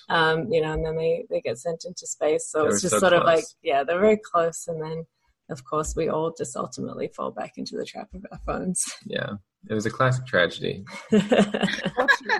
[0.09, 2.47] um you know and then they they get sent into space.
[2.51, 4.67] So They it's just so sort of like yeah they're very close.
[4.67, 5.05] And then
[5.49, 9.33] of course we all just ultimately fall back into the trap of our phones yeah
[9.69, 10.83] it was a classic tragedy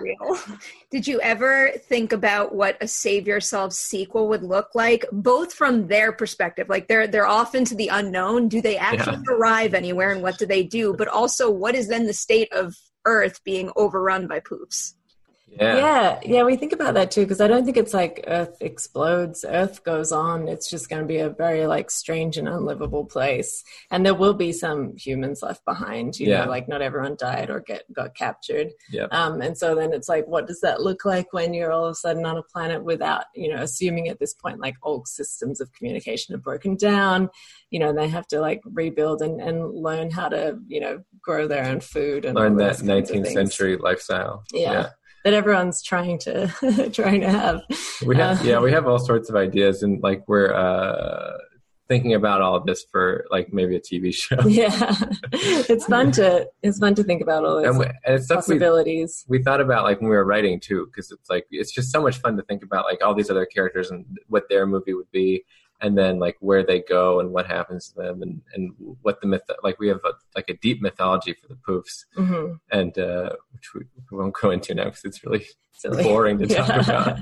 [0.00, 0.38] real.
[0.90, 5.88] Did you ever think about what a Save Yourself sequel would look like, both from
[5.88, 6.68] their perspective?
[6.68, 8.48] Like they're they're off into the unknown.
[8.48, 10.94] Do they actually arrive anywhere, and what do they do?
[10.94, 14.94] But also, what is then the state of Earth being overrun by poofs?
[15.50, 15.76] Yeah.
[15.76, 16.20] Yeah.
[16.24, 19.82] Yeah we think about that too because i don't think it's like earth explodes earth
[19.84, 20.48] goes on.
[20.48, 23.64] It's just going to be a very like strange and unlivable place.
[23.90, 26.44] And there will be some humans left behind you Yeah.
[26.44, 28.68] know like not everyone died or get got captured.
[28.90, 29.08] Yep.
[29.12, 31.92] um and so then it's like what does that look like when you're all of
[31.92, 35.60] a sudden on a planet without you know assuming at this point like all systems
[35.60, 37.28] of communication have broken down?
[37.70, 41.46] You know they have to like rebuild and, and learn how to you know grow
[41.46, 44.44] their own food and learn that those kinds of 19th century lifestyle.
[44.52, 44.90] Yeah,
[45.24, 47.62] that everyone's trying to trying to have.
[48.06, 51.36] We have Uh, yeah we have all sorts of ideas and like we're uh
[51.88, 54.36] thinking about all of this for like maybe a tv show.
[54.46, 54.94] Yeah.
[55.32, 58.46] It's fun to it's fun to think about all those and, we, and it's stuff
[58.48, 59.24] we, possibilities.
[59.28, 62.00] we thought about like when we were writing too because it's like it's just so
[62.00, 65.10] much fun to think about like all these other characters and what their movie would
[65.10, 65.44] be
[65.80, 68.72] and then like where they go and what happens to them and and
[69.02, 72.04] what the myth like we have a, like a deep mythology for the poofs.
[72.14, 76.02] Hmm and uh which we, we won't go into now because it's really Silly.
[76.02, 77.18] boring to talk about.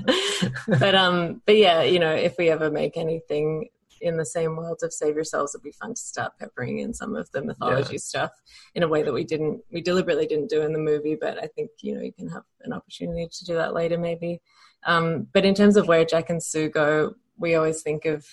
[0.79, 3.69] But um but yeah you know if we ever make anything
[4.01, 7.15] in the same world of save yourselves it'd be fun to start peppering in some
[7.15, 8.31] of the mythology stuff
[8.73, 11.47] in a way that we didn't we deliberately didn't do in the movie but i
[11.47, 14.41] think you know you can have an opportunity to do that later maybe.
[14.85, 18.25] Um but in terms of where jack and sue go we always think of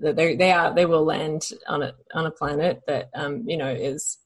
[0.00, 3.56] that they they are they will land on a on a planet that um you
[3.56, 4.18] know is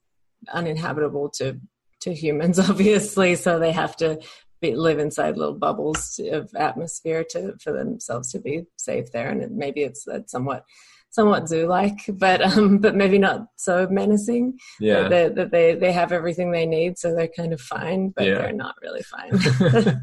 [0.52, 1.60] uninhabitable to
[2.00, 3.34] to humans obviously.
[3.36, 4.18] So they have to
[4.60, 9.30] be, live inside little bubbles of atmosphere to for themselves to be safe there.
[9.30, 10.64] And it, maybe it's that somewhat
[11.12, 15.08] somewhat zoo like but um but maybe not so menacing yeah.
[15.08, 18.24] that, they, that they they have everything they need so they're kind of fine but
[18.24, 18.38] Yeah.
[18.38, 19.30] they're not really fine.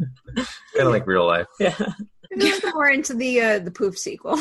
[0.76, 1.48] Kind of like real life.
[1.60, 1.76] Yeah.
[2.38, 4.38] Just more into the uh, the poof sequel.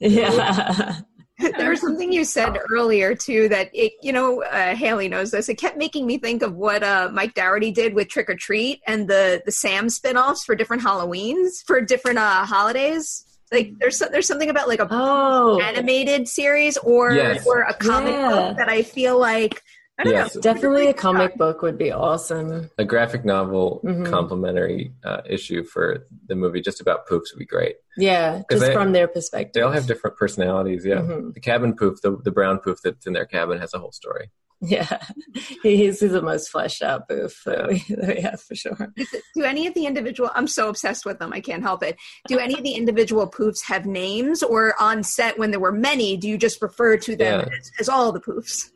[0.00, 1.00] Yeah
[1.56, 5.48] there was something you said earlier too that it, you know uh, Haley knows this.
[5.48, 8.80] It kept making me think of what uh, Mike Dougherty did with Trick or Treat
[8.88, 13.24] and the the Sam spin-offs for different Halloweens for different uh, holidays.
[13.52, 17.46] Like there's so- there's something about like a oh animated series or Yes.
[17.46, 18.28] or a comic Yeah.
[18.30, 19.62] book that I feel like I don't
[20.04, 20.34] Yes.
[20.34, 20.40] know.
[20.40, 22.70] Definitely a comic book would be awesome.
[22.78, 24.06] A graphic novel Mhm.
[24.08, 27.76] complimentary uh, issue for the movie just about poofs would be great.
[27.96, 29.54] Yeah, just they- from their perspective.
[29.54, 30.84] They all have different personalities.
[30.84, 31.34] Yeah, Mhm.
[31.34, 34.30] the cabin poof, the the brown poof that's in their cabin has a whole story.
[34.60, 34.98] Yeah,
[35.62, 38.92] he's, he's the most fleshed out poof that we, that we have for sure.
[39.36, 40.30] Do any of the individual?
[40.34, 41.32] I'm so obsessed with them.
[41.32, 41.96] I can't help it.
[42.26, 46.16] Do any of the individual poofs have names, or on set when there were many,
[46.16, 47.56] do you just refer to them Yeah.
[47.56, 48.70] as, as all the poofs?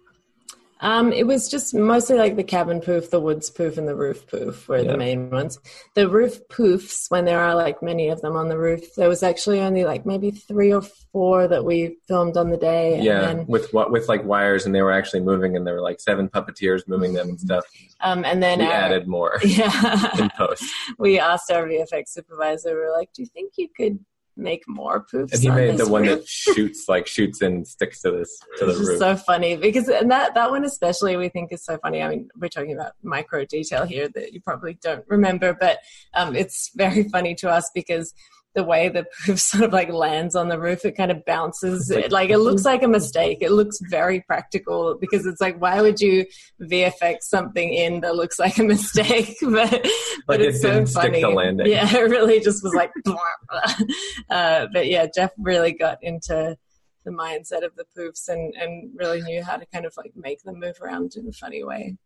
[0.82, 4.26] Um, it was just mostly like the cabin poof, the woods poof, and the roof
[4.26, 4.92] poof were Yeah.
[4.92, 5.58] the main ones.
[5.94, 9.22] The roof poofs, when there are like many of them on the roof, there was
[9.22, 12.94] actually only like maybe three or four that we filmed on the day.
[12.96, 15.74] and yeah, then, with what with like wires, and they were actually moving, and there
[15.74, 17.64] were like seven puppeteers moving them and stuff.
[18.00, 20.64] um, and then we our- added more Yeah, in post,
[20.98, 22.74] we asked our VFX supervisor.
[22.74, 24.00] We are like, "Do you think you could
[24.36, 28.00] make more poofs?" and he made the this one that shoots like shoots and sticks
[28.02, 28.98] to this to the It's roof.
[28.98, 32.02] so funny because and that that one especially we think is so funny.
[32.02, 35.78] I mean, we're talking about micro detail here that you probably don't remember, but
[36.14, 38.14] um, it's very funny to us because
[38.54, 41.90] the way the poof sort of like lands on the roof, it kind of bounces.
[41.90, 43.38] like- It, like it looks like a mistake.
[43.40, 46.26] It looks very practical because it's like, why would you
[46.62, 49.36] VFX something in that looks like a mistake?
[49.42, 49.82] but but
[50.28, 51.20] Like it it's so didn't stick funny.
[51.22, 51.66] the landing.
[51.68, 52.90] Yeah, it really just was like.
[54.30, 56.56] uh, but yeah, Jeff really got into
[57.04, 60.42] the mindset of the poofs and, and really knew how to kind of like make
[60.42, 61.96] them move around in a funny way.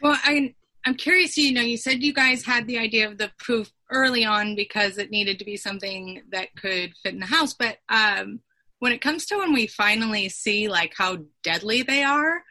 [0.00, 1.36] Well, I, I'm curious.
[1.36, 4.98] You know, you said you guys had the idea of the poof early on because
[4.98, 7.54] it needed to be something that could fit in the house.
[7.54, 8.40] But um,
[8.80, 12.42] when it comes to when we finally see like how deadly they are,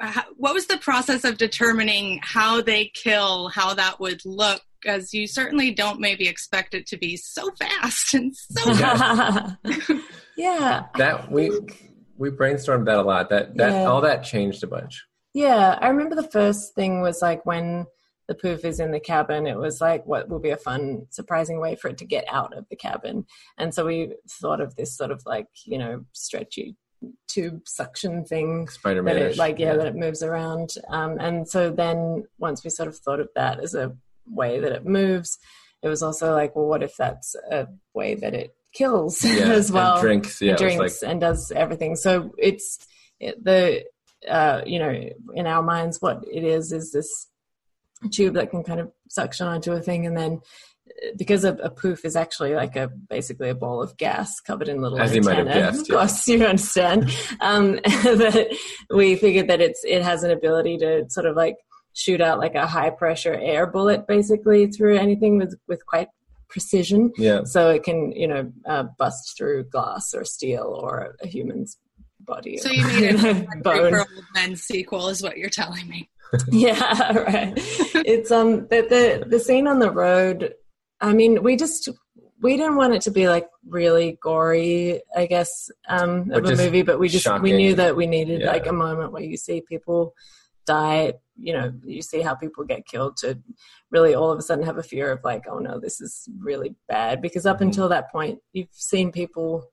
[0.00, 4.62] how- what was the process of determining how they kill, how that would look?
[4.82, 8.72] Because you certainly don't maybe expect it to be so fast and so.
[8.72, 9.50] yeah.
[10.38, 10.84] yeah.
[10.96, 11.50] that we
[12.16, 13.28] we brainstormed that a lot.
[13.28, 13.84] That that Yeah.
[13.84, 15.04] all that changed a bunch.
[15.34, 17.86] Yeah, I remember the first thing was like when
[18.28, 21.60] the poof is in the cabin, it was like what will be a fun, surprising
[21.60, 23.26] way for it to get out of the cabin.
[23.58, 26.76] And so we thought of this sort of like, you know, stretchy
[27.28, 30.74] tube suction thing Spider Man, like yeah, that it moves around.
[30.88, 34.72] Um, and so then once we sort of thought of that as a way that
[34.72, 35.38] it moves
[35.82, 39.72] it was also like well what if that's a way that it kills yeah, as
[39.72, 39.94] well?
[39.94, 41.96] and drinks, yeah, and drinks like and does everything.
[41.96, 42.86] So it's
[43.18, 43.84] it, the
[44.28, 47.28] uh, you know in our minds what it is is this
[48.10, 50.40] tube that can kind of suction onto a thing and then
[51.16, 54.80] because a, a poof is actually like a basically a ball of gas covered in
[54.80, 57.10] little As you might have guessed, of course you understand.
[57.40, 58.56] Um, that
[58.90, 61.56] we figured that it's it has an ability to sort of like
[61.92, 66.08] shoot out like a high pressure air bullet basically through anything with with quite
[66.48, 67.12] precision.
[67.16, 67.44] Yeah.
[67.44, 71.78] so it can you know uh, bust through glass or steel or a human's
[72.34, 73.24] body So you made it
[73.54, 76.08] a bone for old men sequel, is what you're telling me.
[76.52, 77.52] yeah right
[78.12, 80.54] it's um the, the the scene on the road
[81.00, 81.88] i mean we just
[82.40, 85.50] we didn't want it to be like really gory i guess
[85.88, 88.52] um But of a movie but we just we knew that we needed Yeah.
[88.52, 90.14] like a moment where you see people
[90.66, 93.36] die you know you see how people get killed to
[93.90, 96.76] really all of a sudden have a fear of like oh no this is really
[96.86, 97.62] bad because up Mhm.
[97.68, 99.64] until that point you've seen people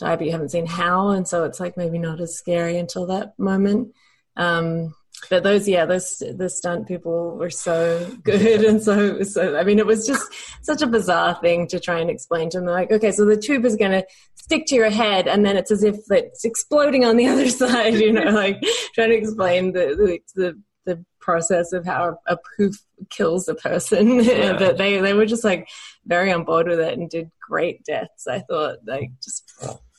[0.00, 3.06] die but you haven't seen how and so it's like maybe not as scary until
[3.06, 3.94] that moment.
[4.36, 4.94] Um
[5.28, 9.78] but those yeah those the stunt people were so good and so so i mean
[9.78, 10.32] it was just
[10.62, 12.66] such a bizarre thing to try and explain to them.
[12.66, 15.70] Like okay so the tube is going to stick to your head and then it's
[15.70, 18.60] as if it's exploding on the other side you know like
[18.94, 22.74] trying to explain the the, the the process of how a poof
[23.10, 24.20] kills a person.
[24.24, 24.56] Yeah.
[24.58, 25.68] but they they were just like
[26.06, 29.50] very on board with it and did great deaths i thought like just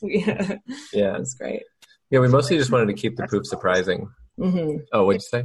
[0.08, 0.56] yeah
[0.92, 1.14] Yeah.
[1.14, 1.62] it was great
[2.10, 4.08] Yeah, we mostly just wanted to keep the poof surprising.
[4.36, 5.44] hmm Oh, what'd you say?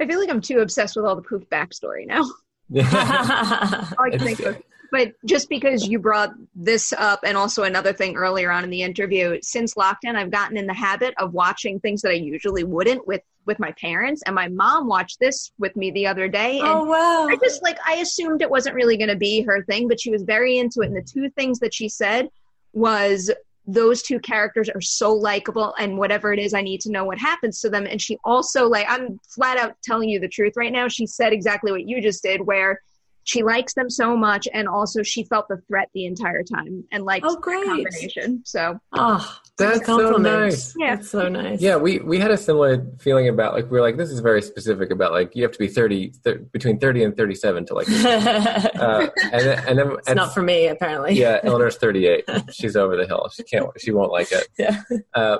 [0.00, 2.22] I feel like I'm too obsessed with all the poof backstory now.
[2.70, 2.84] Yeah.
[3.98, 4.62] All I can think of.
[4.92, 8.82] But just because you brought this up, and also another thing earlier on in the
[8.82, 13.06] interview, since lockdown, I've gotten in the habit of watching things that I usually wouldn't
[13.06, 14.22] with with my parents.
[14.26, 17.62] And my mom watched this with me the other day, and oh wow I just
[17.62, 20.58] like I assumed it wasn't really going to be her thing, but she was very
[20.58, 20.86] into it.
[20.86, 22.28] And the two things that she said
[22.74, 23.30] was
[23.68, 27.18] those two characters are so likable, and whatever it is, I need to know what
[27.18, 27.86] happens to them.
[27.86, 30.88] And she also like I'm flat out telling you the truth right now.
[30.88, 32.80] She said exactly what you just did, where
[33.24, 37.04] she likes them so much, and also she felt the threat the entire time, and
[37.04, 37.64] like Oh, great.
[37.66, 38.42] combination.
[38.46, 40.74] So Oh, That's so nice.
[40.78, 40.96] Yeah.
[40.96, 41.60] That's so nice.
[41.60, 44.40] Yeah, we we had a similar feeling about like we are like this is very
[44.40, 46.12] specific about like you have to be 30
[46.52, 50.68] between 30 and 37 to like uh, and then, and then and- not for me,
[50.68, 51.14] apparently.
[51.14, 52.24] yeah, Eleanor's 38.
[52.52, 53.28] She's over the hill.
[53.34, 54.48] She can't she won't like it.
[54.58, 54.82] Yeah.
[55.14, 55.38] Uh,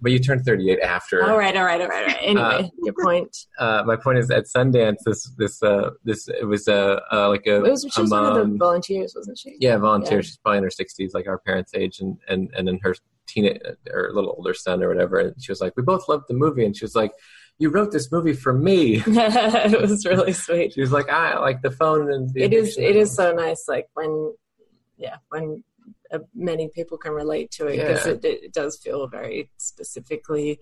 [0.00, 1.24] but you turned 38 after.
[1.24, 2.18] All right, all right, all right, all right.
[2.22, 3.36] Anyway, your point.
[3.58, 7.28] Uh, my point is at Sundance, this this uh, this it was a uh, uh,
[7.28, 9.56] like a, It was, she was one of the volunteers, wasn't she?
[9.58, 10.18] yeah volunteer.
[10.18, 10.22] Yeah.
[10.22, 12.94] She's probably in her 60s, like our parents' age, and and and then her
[13.26, 15.18] teenage or a little older son or whatever.
[15.18, 17.12] And she was like, "We both loved the movie," and she was like,
[17.58, 20.74] "You wrote this movie for me." it was really sweet.
[20.74, 23.64] She was like, "I like the phone and the it is it is so nice,
[23.68, 24.34] like when,
[24.96, 25.64] yeah, when
[26.12, 28.12] uh, many people can relate to it because Yeah.
[28.12, 30.58] it, it does feel very specifically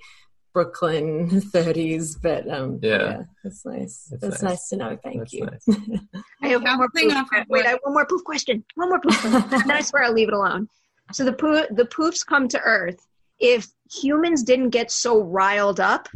[0.52, 2.16] Brooklyn 30s.
[2.20, 3.02] But um, Yeah.
[3.02, 4.08] yeah, it's nice.
[4.12, 4.50] It's That's nice.
[4.52, 4.68] nice.
[4.70, 4.98] to know.
[5.02, 5.46] Thank That's you.
[5.46, 5.64] nice.
[6.42, 7.18] I have one more Bouncing poof.
[7.32, 8.64] off Wait, I have one more poof question.
[8.74, 9.42] One more poof question.
[9.42, 10.68] and then I swear I'll leave it alone.
[11.12, 12.98] So the poo- the poofs come to Earth.
[13.38, 16.08] If humans didn't get so riled up,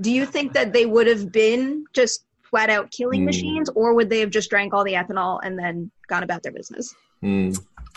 [0.00, 3.26] do you think that they would have been just flat out killing Hmm.
[3.26, 6.52] machines, or would they have just drank all the ethanol and then gone about their
[6.52, 6.94] business?
[7.22, 7.52] Hmm.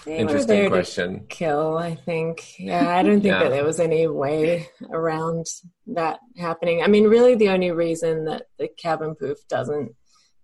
[0.06, 1.26] They Interesting question.
[1.30, 2.58] kill, I think.
[2.60, 3.44] Yeah, I don't think Yeah.
[3.44, 5.46] that there was any way around
[5.88, 6.82] that happening.
[6.82, 9.94] I mean, really, the only reason that the cabin poof doesn't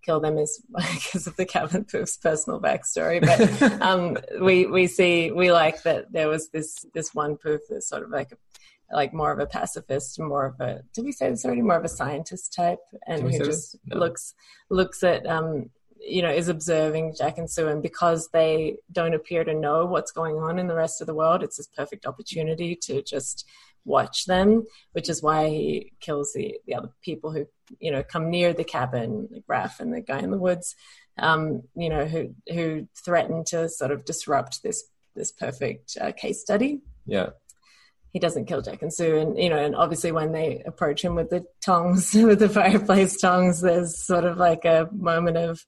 [0.03, 3.21] kill them is because of the cabin poof's personal backstory.
[3.21, 7.87] But um, we we see we like that there was this this one poof that's
[7.89, 11.29] sort of like a, like more of a pacifist, more of a did we say
[11.29, 11.61] this already?
[11.61, 13.77] More of a scientist type, and who just?
[13.87, 13.97] No.
[13.97, 14.33] looks
[14.69, 15.69] looks at um
[16.05, 20.11] you know is observing Jack and Sue, and because they don't appear to know what's
[20.11, 23.47] going on in the rest of the world, it's this perfect opportunity to just
[23.83, 27.45] watch them, which is why he kills the the other people who
[27.79, 30.75] you know come near the cabin, like Raph and the guy in the woods,
[31.17, 34.83] um, you know who who threaten to sort of disrupt this
[35.15, 37.29] this perfect uh, case study Yeah.
[38.11, 41.15] he doesn't kill Jack and Sue, and you know, and obviously when they approach him
[41.15, 45.65] with the tongs, with the fireplace tongs, there's sort of like a moment of,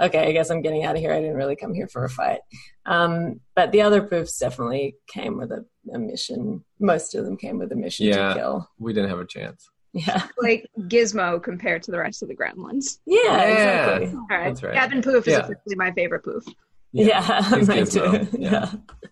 [0.00, 1.12] okay, I guess I'm getting out of here.
[1.12, 2.40] I didn't really come here for a fight.
[2.84, 6.64] Um, but the other poofs definitely came with a, a mission.
[6.78, 8.28] Most of them came with a mission Yeah.
[8.28, 8.70] to kill.
[8.78, 9.68] We didn't have a chance.
[9.92, 12.98] Yeah, Like Gizmo compared to the rest of the gremlins.
[13.06, 13.96] yeah, Yeah.
[13.96, 14.06] exactly.
[14.18, 14.74] All right, That's right.
[14.74, 15.38] Cabin poof is Yeah.
[15.40, 16.44] officially my favorite poof.
[16.92, 18.30] Yeah, He's mine Gizmo.
[18.30, 18.38] too.
[18.38, 18.70] Yeah.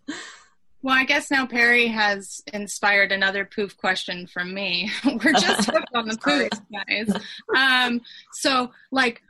[0.08, 0.14] yeah.
[0.82, 4.90] Well, I guess now Perry has inspired another poof question from me.
[5.06, 6.50] We're just hooked on the Sorry.
[6.50, 6.60] poofs,
[7.16, 7.22] guys.
[7.56, 9.22] Um, so, like,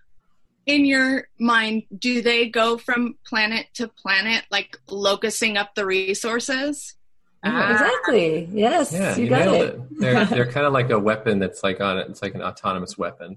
[0.66, 6.94] in your mind, do they go from planet to planet, like locusing up the resources?
[7.44, 8.48] Ah, exactly.
[8.52, 9.74] Yes, Yeah, you, you, got nailed it.
[9.74, 9.80] it.
[10.00, 12.08] They're they're kind of like a weapon that's like on it.
[12.08, 13.36] It's like an autonomous weapon,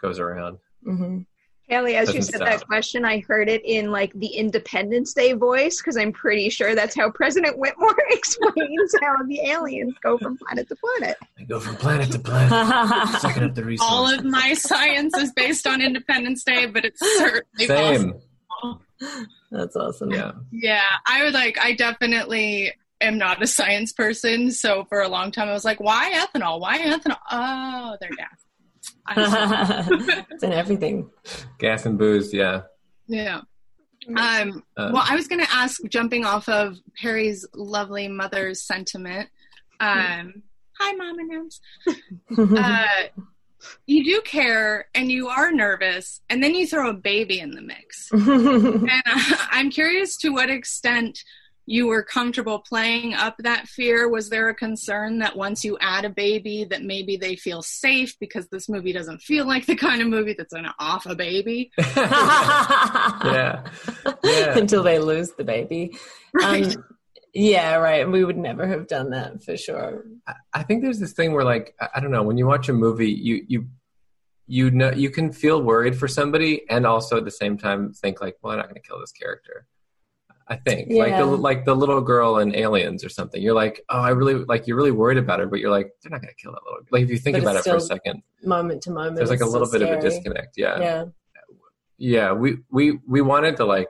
[0.00, 0.58] goes around.
[0.82, 1.20] hmm
[1.68, 2.48] Haley, as you Doesn't said stop.
[2.48, 6.74] that question, I heard it in like the Independence Day voice because I'm pretty sure
[6.74, 11.16] that's how President Whitmore explains how the aliens go from planet to planet.
[11.38, 12.50] They go from planet to planet,
[13.20, 13.90] sucking up the resources.
[13.92, 18.12] All of my science is based on Independence Day, but it's certainly Same.
[18.60, 18.82] possible.
[19.50, 20.10] That's awesome.
[20.12, 20.32] Yeah.
[20.52, 21.58] Yeah, I would like.
[21.58, 25.80] I definitely am not a science person, so for a long time I was like,
[25.80, 26.60] "Why ethanol?
[26.60, 27.18] Why ethanol?
[27.30, 28.43] Oh, they're gas."
[29.06, 31.10] I- it's in everything.
[31.58, 32.32] Gas and booze.
[32.32, 32.62] Yeah.
[33.06, 33.40] yeah.
[34.16, 34.62] Um.
[34.76, 39.28] Uh, well, I was going to ask, jumping off of Perry's lovely mother's sentiment.
[39.80, 40.42] Um.
[40.80, 41.60] Hi, mom and Ems.
[42.36, 42.86] Uh,
[43.86, 47.62] you do care, and you are nervous, and then you throw a baby in the
[47.62, 48.10] mix.
[48.12, 51.18] And uh, I'm curious to what extent
[51.66, 54.08] you were comfortable playing up that fear.
[54.08, 58.18] Was there a concern that once you add a baby, that maybe they feel safe
[58.18, 61.14] because this movie doesn't feel like the kind of movie that's going to off a
[61.14, 61.70] baby?
[61.78, 63.64] yeah.
[64.22, 64.58] Yeah.
[64.58, 65.96] Until they lose the baby.
[66.42, 66.72] Um,
[67.32, 68.08] yeah, right.
[68.10, 70.04] We would never have done that for sure.
[70.26, 72.68] I- I think there's this thing where like I- I don't know when you watch
[72.68, 73.68] a movie you you
[74.46, 78.20] you know you can feel worried for somebody and also at the same time think
[78.20, 79.66] like well I'm not going to kill this character.
[80.48, 83.40] I think like the like the little girl in Aliens or something.
[83.40, 86.10] You're like oh I really like you're really worried about her, but you're like they're
[86.10, 86.80] not going to kill that little.
[86.90, 89.16] Like if you think But about it for a second, Moment to moment.
[89.16, 90.56] there's like a little bit of a disconnect.
[90.58, 90.78] Yeah.
[90.80, 91.04] Yeah.
[91.96, 92.32] yeah.
[92.32, 93.88] We we we wanted to like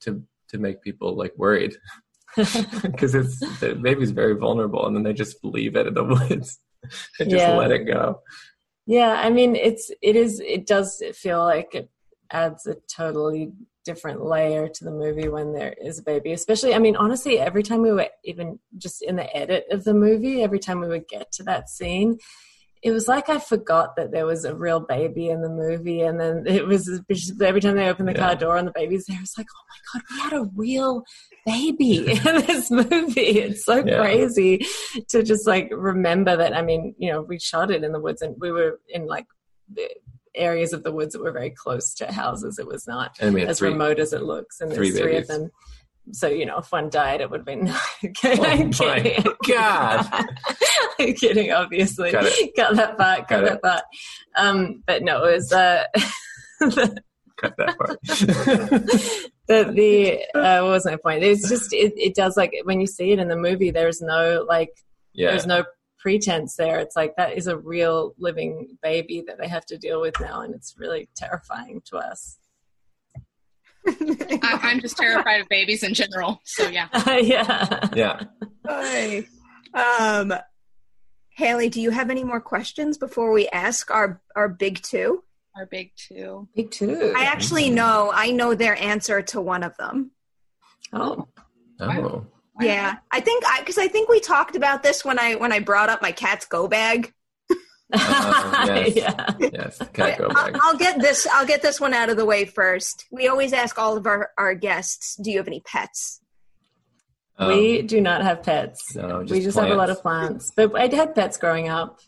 [0.00, 1.74] to to make people like worried
[2.36, 6.60] because it's the baby's very vulnerable and then they just leave it in the woods
[7.18, 7.56] and just Yeah.
[7.56, 8.20] let it go.
[8.86, 11.88] Yeah, I mean, it's it is it does feel like it
[12.30, 13.52] adds a totally
[13.84, 16.32] different layer to the movie when there is a baby.
[16.32, 19.94] Especially, I mean, honestly, every time we were even just in the edit of the
[19.94, 22.18] movie, every time we would get to that scene,
[22.82, 26.18] it was like I forgot that there was a real baby in the movie, and
[26.20, 27.00] then it was
[27.40, 28.18] every time they opened the Yeah.
[28.26, 31.04] car door and the baby's there, it's like, oh my god, we had a real
[31.46, 33.38] baby in this movie.
[33.40, 33.98] It's so Yeah.
[33.98, 34.64] crazy
[35.10, 36.56] to just like remember that.
[36.56, 39.26] I mean, you know, we shot it in the woods, and we were in like
[39.72, 39.88] the
[40.34, 42.58] areas of the woods that were very close to houses.
[42.58, 43.70] It was not And we had as three.
[43.70, 45.28] remote as it looks, and there's three babies.
[45.30, 45.50] of them.
[46.12, 47.72] so you know, if one died, it would have been.
[48.24, 49.24] Oh I'm kidding.
[49.48, 50.06] God.
[50.98, 51.52] I'm kidding.
[51.52, 53.28] Obviously, Got got that part.
[53.28, 53.62] Got, Got that it.
[53.62, 53.82] part.
[54.36, 55.84] Um, but no, it was uh,
[57.36, 57.98] Cut that part.
[59.48, 61.22] the the uh, what was my point?
[61.24, 63.70] It's just it, it does like when you see it in the movie.
[63.70, 64.70] There's no like
[65.12, 65.30] yeah.
[65.30, 65.64] there's no
[66.02, 66.80] pretense there.
[66.80, 70.40] It's like that is a real living baby that they have to deal with now,
[70.40, 72.38] and it's really terrifying to us.
[73.86, 76.40] I, I'm just terrified of babies in general.
[76.44, 76.88] So yeah.
[77.18, 77.88] yeah.
[77.94, 78.20] yeah.
[78.66, 79.26] Hi.
[79.74, 80.34] Um,
[81.36, 85.22] Haley, do you have any more questions before we ask our our big two?
[85.56, 86.48] Our big two.
[86.56, 87.12] Big two.
[87.16, 88.10] I actually know.
[88.12, 90.10] I know their answer to one of them.
[90.92, 91.28] oh.
[91.80, 92.26] Oh.
[92.60, 95.60] Yeah, I think I because I think we talked about this when I when I
[95.60, 97.12] brought up my cat's go bag.
[97.94, 98.96] Uh, yes.
[98.96, 99.26] yeah.
[99.38, 99.78] Yes.
[99.92, 100.58] Cat go I'll, bag.
[100.62, 101.26] I'll get this.
[101.30, 103.04] I'll get this one out of the way first.
[103.10, 106.20] We always ask all of our our guests, "Do you have any pets?"
[107.36, 108.94] Um, we do not have pets.
[108.96, 110.52] no, we just just have a lot of plants.
[110.56, 112.00] But I had pets growing up.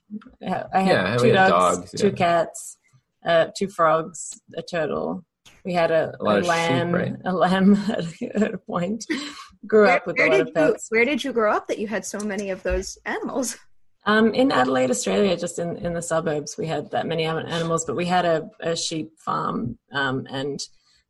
[0.43, 2.15] I had Yeah, two had dogs, dogs, two yeah.
[2.15, 2.79] cats,
[3.27, 5.25] uh, two frogs, a turtle.
[5.65, 6.93] We had a, A a of sheep, lamb.
[6.93, 7.15] right?
[7.25, 9.05] A lamb at, a point.
[9.67, 10.89] Grew Where, up with where a lot did of pets.
[10.91, 13.57] you Where did you grow up that you had so many of those animals?
[14.07, 17.97] Um, in Adelaide, Australia, just in, in the suburbs, we had that many animals, but
[17.97, 20.61] we had a, a sheep farm, um, and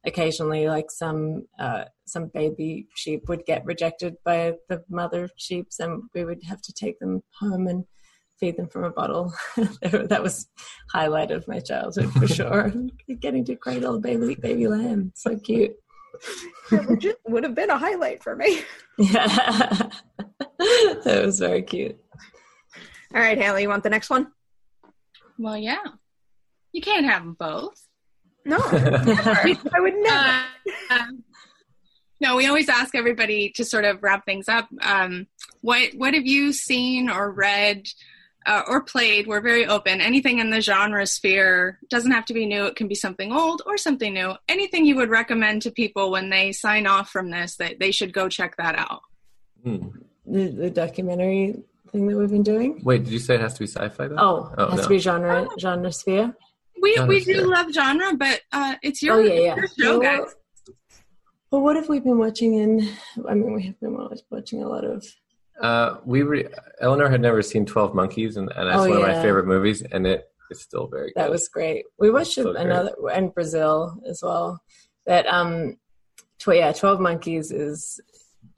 [0.04, 6.04] occasionally, like some uh, some baby sheep would get rejected by the mother sheep, and
[6.14, 7.84] we would have to take them home and
[8.44, 9.32] feed them from a bottle.
[9.56, 10.48] that was
[10.92, 12.72] highlight of my childhood for sure.
[13.20, 15.74] Getting to cradle baby baby lamb, so cute.
[16.70, 18.60] That would, would have been a highlight for me.
[18.98, 19.26] Yeah,
[20.58, 21.98] that was very cute.
[23.14, 24.28] All right, Haley, you want the next one?
[25.38, 25.82] Well, yeah.
[26.72, 27.80] You can't have them both.
[28.44, 30.44] No, I would never.
[30.90, 31.24] Uh, um,
[32.20, 34.68] no, we always ask everybody to sort of wrap things up.
[34.82, 35.28] Um,
[35.62, 37.86] what what have you seen or read
[38.46, 39.26] uh, or played?
[39.26, 40.00] We're very open.
[40.00, 42.64] Anything in the genre sphere doesn't have to be new.
[42.66, 44.34] It can be something old or something new.
[44.48, 48.12] Anything you would recommend to people when they sign off from this that they should
[48.12, 49.00] go check that out.
[49.62, 49.88] Hmm.
[50.26, 52.80] The, the documentary thing that we've been doing.
[52.82, 54.16] Wait, did you say it has to be sci-fi though?
[54.18, 54.82] Oh, Oh, it has no.
[54.84, 56.34] to be genre genre sphere.
[56.80, 59.56] We Genre we do love genre, but uh, it's your, oh yeah, yeah.
[59.56, 60.34] your show, well, guys.
[61.50, 62.54] well, what have we been watching?
[62.54, 62.88] In
[63.28, 65.06] I mean, we have been wa- watching a lot of.
[65.60, 66.48] Uh, we re-
[66.80, 69.82] Eleanor had never seen Twelve Monkeys, and, and that's Oh, one of my favorite movies,
[69.82, 71.22] and it is still very good.
[71.22, 71.84] That was great.
[71.98, 72.66] We watched So great.
[72.66, 74.60] another and Brazil as well.
[75.06, 75.76] That um,
[76.38, 78.00] tw- yeah, Twelve Monkeys is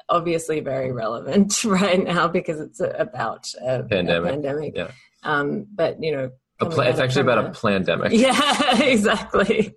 [0.09, 4.29] obviously very relevant right now because it's about a Pandemic.
[4.31, 4.77] A pandemic.
[4.77, 4.91] Yeah.
[5.23, 6.31] Um, but you know,
[6.61, 8.13] coming it's actually about a pandemic.
[8.15, 9.75] Yeah, exactly.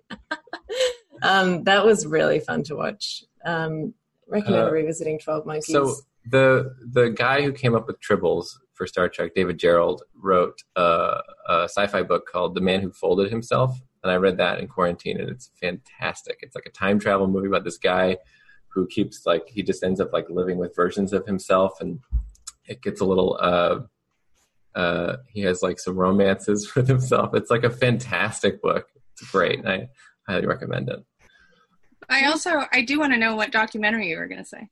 [1.22, 3.24] um, that was really fun to watch.
[3.44, 3.94] Um,
[4.28, 5.66] recommend Uh, revisiting Twelve Monkeys.
[5.72, 5.94] So
[6.24, 11.20] the the guy who came up with tribbles for Star Trek, David Gerrold, wrote a,
[11.48, 15.20] a sci-fi book called The Man Who Folded Himself, and I read that in quarantine,
[15.20, 16.38] and it's fantastic.
[16.42, 18.18] It's like a time travel movie about this guy
[18.68, 22.00] who keeps like he just ends up like living with versions of himself, and
[22.66, 23.38] it gets a little.
[23.40, 23.80] Uh,
[24.74, 27.34] uh, he has like some romances with himself.
[27.34, 28.86] It's like a fantastic book.
[29.12, 29.58] It's great.
[29.58, 29.88] And I
[30.28, 31.04] highly recommend it.
[32.08, 34.68] I also I do want to know what documentary you were going to say.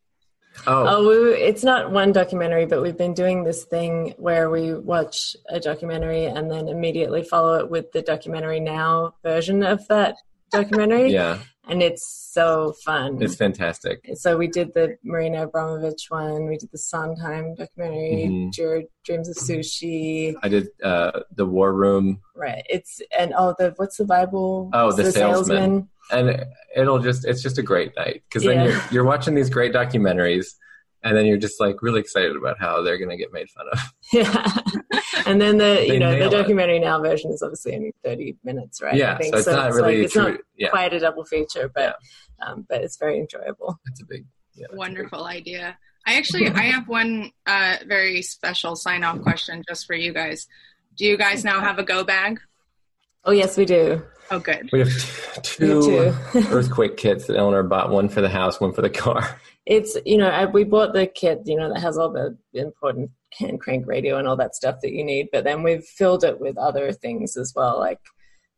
[0.66, 4.74] Oh, Oh, we, it's not one documentary, but we've been doing this thing where we
[4.74, 10.16] watch a documentary and then immediately follow it with the documentary now version of that
[10.50, 11.12] documentary.
[11.12, 11.38] yeah,
[11.68, 13.20] And it's so fun.
[13.20, 14.08] it's fantastic.
[14.14, 18.52] so we did the Marina Abramovich one, we did the Sondheim documentary, Mhm.
[18.52, 20.34] Dr- Dreams of Sushi.
[20.42, 22.20] I did uh, the War Room.
[22.34, 22.64] Right.
[22.68, 24.70] It's and oh the what's the Bible?
[24.72, 25.88] Oh, The Salesman.
[26.10, 26.46] and
[26.76, 28.64] it'll just it's just a great night because then Yeah.
[28.72, 30.54] you're you're watching these great documentaries
[31.02, 33.78] and then you're just like really excited about how they're gonna get made fun of
[34.12, 34.58] Yeah.
[35.26, 36.30] and then the you know the nail it.
[36.36, 38.94] documentary now version is obviously only thirty minutes, right?
[38.94, 39.34] I yeah think.
[39.34, 41.96] so it's not really like, it's true not yeah quite a double feature, but
[42.46, 43.78] um, but it's very enjoyable.
[43.86, 44.24] it's a big
[44.54, 45.76] yeah it's a big- Wonderful idea.
[46.06, 50.46] I actually I have one uh, very special sign off question just for you guys.
[50.96, 52.40] Do you guys now have a go bag?
[53.24, 54.02] Oh yes, we do.
[54.30, 54.68] Oh, good.
[54.72, 54.94] we have We
[55.34, 55.82] have two
[56.32, 56.38] two.
[56.50, 60.16] earthquake kits that Eleanor bought one for the house one for the car It's you
[60.16, 63.86] know I, we bought the kit you know that has all the important hand crank
[63.86, 66.90] radio and all that stuff that you need, but then we've filled it with other
[66.92, 68.00] things as well, like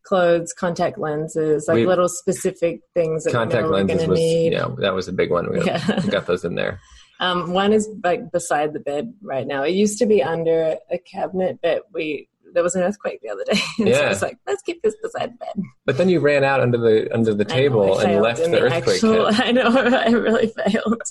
[0.03, 4.53] clothes, contact lenses, like We- little specific things that contact we lenses was need.
[4.53, 5.99] yeah that was a big one we got, Yeah.
[6.09, 6.79] got those in there
[7.19, 9.61] Um, one is like beside the bed right now.
[9.63, 13.43] It used to be under a cabinet, but we there was an earthquake the other
[13.45, 13.59] day.
[13.79, 15.53] and so I was like, let's keep this beside bed.
[15.85, 18.51] But then you ran out under the under the I know, table and left in
[18.51, 21.01] the earthquake actual- I know, I really failed.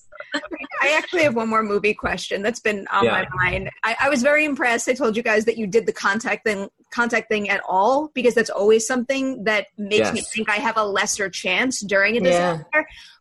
[0.83, 3.11] I actually have one more movie question that's been on Yeah.
[3.13, 3.71] my mind.
[3.85, 4.89] I, I was very impressed.
[4.89, 8.35] I told you guys that you did the contact thing, contact thing at all because
[8.35, 12.63] that's always something that makes me think I have a lesser chance during a Yeah.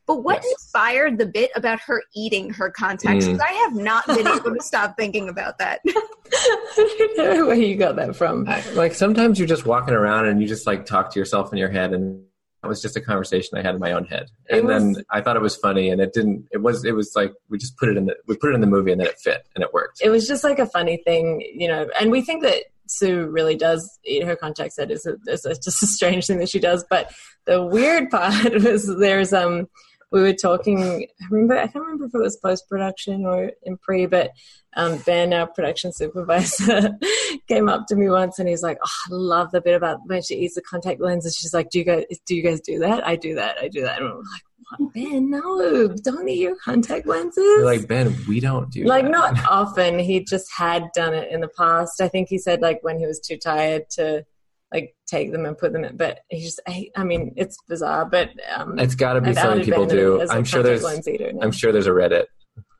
[0.09, 0.21] Disaster.
[0.21, 0.51] But what Yes.
[0.51, 3.25] inspired the bit about her eating her contacts?
[3.25, 3.39] Mm.
[3.41, 5.81] I have not been able to stop thinking about that.
[5.87, 8.47] I don't know where you got that from.
[8.47, 11.57] I, like sometimes you're just walking around and you just like talk to yourself in
[11.57, 12.23] your head and
[12.61, 14.29] that was just a conversation I had in my own head.
[14.49, 17.13] It And then I thought it was funny and it didn't it was it was
[17.15, 19.07] like we just put it in the we put it in the movie and then
[19.07, 20.01] it fit and it worked.
[20.01, 21.87] it was just like a funny thing, you know.
[21.99, 24.75] And we think that Sue really does eat her contacts.
[24.75, 26.83] That is, a, is a, just a strange thing that she does.
[26.89, 27.11] But
[27.45, 29.67] the weird part was there's um
[30.11, 30.81] we were talking.
[31.21, 34.31] I remember I can't remember if it was post production or in pre, but
[34.75, 36.91] um, Ben, our production supervisor,
[37.47, 40.21] came up to me once and he's like, "Oh, I love the bit about when
[40.21, 43.05] she eats the contact lenses." She's like, "Do you guys do you guys do that?
[43.05, 43.57] I do that.
[43.61, 45.29] I do that." And I'm like, "What, Ben?
[45.29, 49.11] No, don't eat your contact lenses." You're like Ben, we don't do like that.
[49.11, 52.79] not often he just had done it in the past i think he said like
[52.83, 54.23] when he was too tired to
[54.71, 58.05] like take them and put them in but he just i, I mean it's bizarre
[58.05, 60.21] but um It's got to be I've something people do.
[60.21, 61.41] as a I'm sure there's eater now.
[61.41, 62.25] I'm sure there's a Reddit.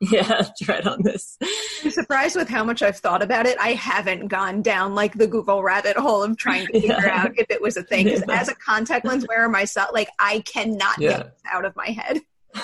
[0.12, 1.36] yeah tread on this
[1.84, 3.56] I'm surprised with how much I've thought about it.
[3.60, 7.22] I haven't gone down like the Google rabbit hole of trying to figure Yeah.
[7.24, 8.08] out if it was a thing.
[8.08, 8.20] Yeah.
[8.28, 11.08] as a contact lens wearer myself, like I cannot Yeah.
[11.18, 12.20] get this out of my head.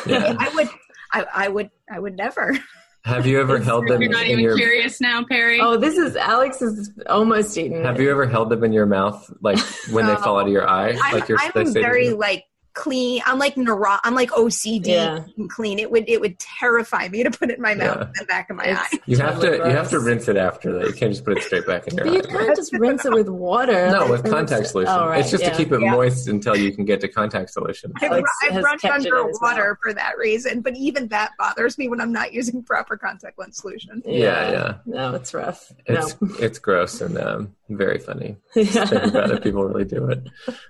[0.06, 0.34] Yeah.
[0.38, 0.68] I would,
[1.12, 2.58] I, I would, I would never.
[3.06, 5.60] Have you ever held them You're not in even your curious now, Perry.
[5.60, 8.02] oh this is alex is almost eaten Have it.
[8.02, 10.90] you ever held them in your mouth like when they fall out of your eye?
[11.00, 12.44] I'm, like you're I'm very like
[12.76, 13.22] clean.
[13.26, 13.96] I'm like neuro.
[14.04, 15.24] I'm like OCD Yeah.
[15.36, 15.78] and clean.
[15.80, 18.02] It would, it would terrify me to put it in my mouth Yeah.
[18.04, 18.98] and the back of my It's eye.
[19.06, 20.86] You have to totally you have to rinse it after that.
[20.88, 22.44] You can't just put it straight back in your but you eye.
[22.44, 24.92] can't just rinse it with water No, Like, with contact solution.
[24.94, 25.50] oh, right, it's just yeah.
[25.50, 25.90] to keep it Yeah.
[25.90, 27.92] moist until you can get to contact solution.
[27.96, 31.32] I've, Alex I've run kept it in his underwater for that reason, but even that
[31.38, 34.02] bothers me when I'm not using proper contact lens solution.
[34.04, 34.74] Yeah, yeah.
[34.86, 38.36] no it's rough It's it's gross and um, very funny.
[38.54, 39.42] no Think about it.
[39.42, 40.22] People really do it.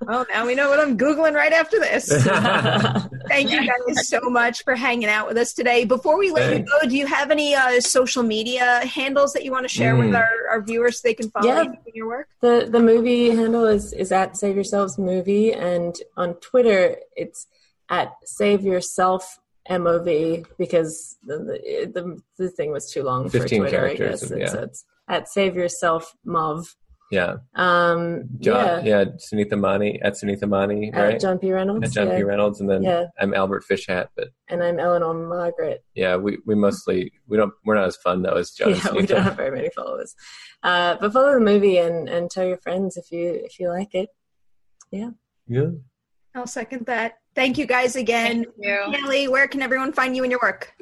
[0.02, 1.95] Well, now we know what I'm Googling right after this.
[3.28, 5.84] Thank you guys so much for hanging out with us today.
[5.84, 9.50] Before we let you go, do you have any uh, social media handles that you
[9.52, 10.16] want to share with Mm.
[10.18, 11.62] our, our viewers so they can follow Yeah.
[11.62, 12.28] you in your work?
[12.40, 17.46] The the movie handle is is at Save Yourselves Movie, and on Twitter it's
[17.88, 19.38] at Save Yourself
[19.70, 23.76] MOV because the the, the, the thing was too long for 15 Twitter.
[23.86, 24.44] I characters, guess yeah.
[24.44, 26.74] it's, it's at Save Yourself Mov.
[27.10, 27.36] Yeah.
[27.54, 29.04] Um, John, yeah, yeah.
[29.32, 31.20] Sunita Mani at Sunita Mani, at right?
[31.20, 31.86] John P Reynolds.
[31.86, 32.16] At John yeah.
[32.16, 32.22] P.
[32.24, 33.04] Reynolds, and then Yeah.
[33.20, 34.08] I'm Albert Fishhat.
[34.16, 35.84] But and I'm Eleanor Margaret.
[35.94, 38.72] yeah, we, we mostly we don't we're not as fun though as John.
[38.72, 40.14] and yeah, we don't have very many followers.
[40.62, 43.94] Uh, but follow the movie and, and tell your friends if you if you like
[43.94, 44.08] it.
[44.90, 45.10] Yeah.
[45.46, 45.70] Yeah.
[46.34, 47.14] I'll second that.
[47.34, 48.44] Thank you guys again.
[48.44, 48.92] Thank you.
[48.92, 50.72] Haley, where can everyone find you and your work?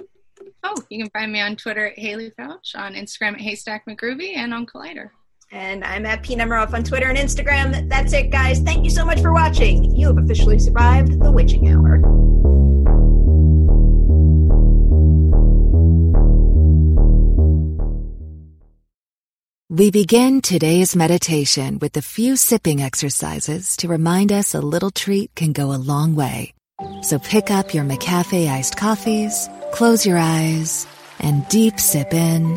[0.62, 4.36] Oh, you can find me on Twitter at Haley Foutch, on Instagram at Haystack McGroovy,
[4.36, 5.10] and on Collider.
[5.54, 7.88] And I'm at P Nemiroff on Twitter and Instagram.
[7.88, 8.58] That's it, guys.
[8.58, 9.94] Thank you so much for watching.
[9.94, 12.00] You have officially survived the witching hour.
[19.70, 25.34] We begin today's meditation with a few sipping exercises to remind us a little treat
[25.36, 26.52] can go a long way.
[27.02, 30.86] So pick up your McCafe iced coffees, close your eyes,
[31.20, 32.56] and deep sip in.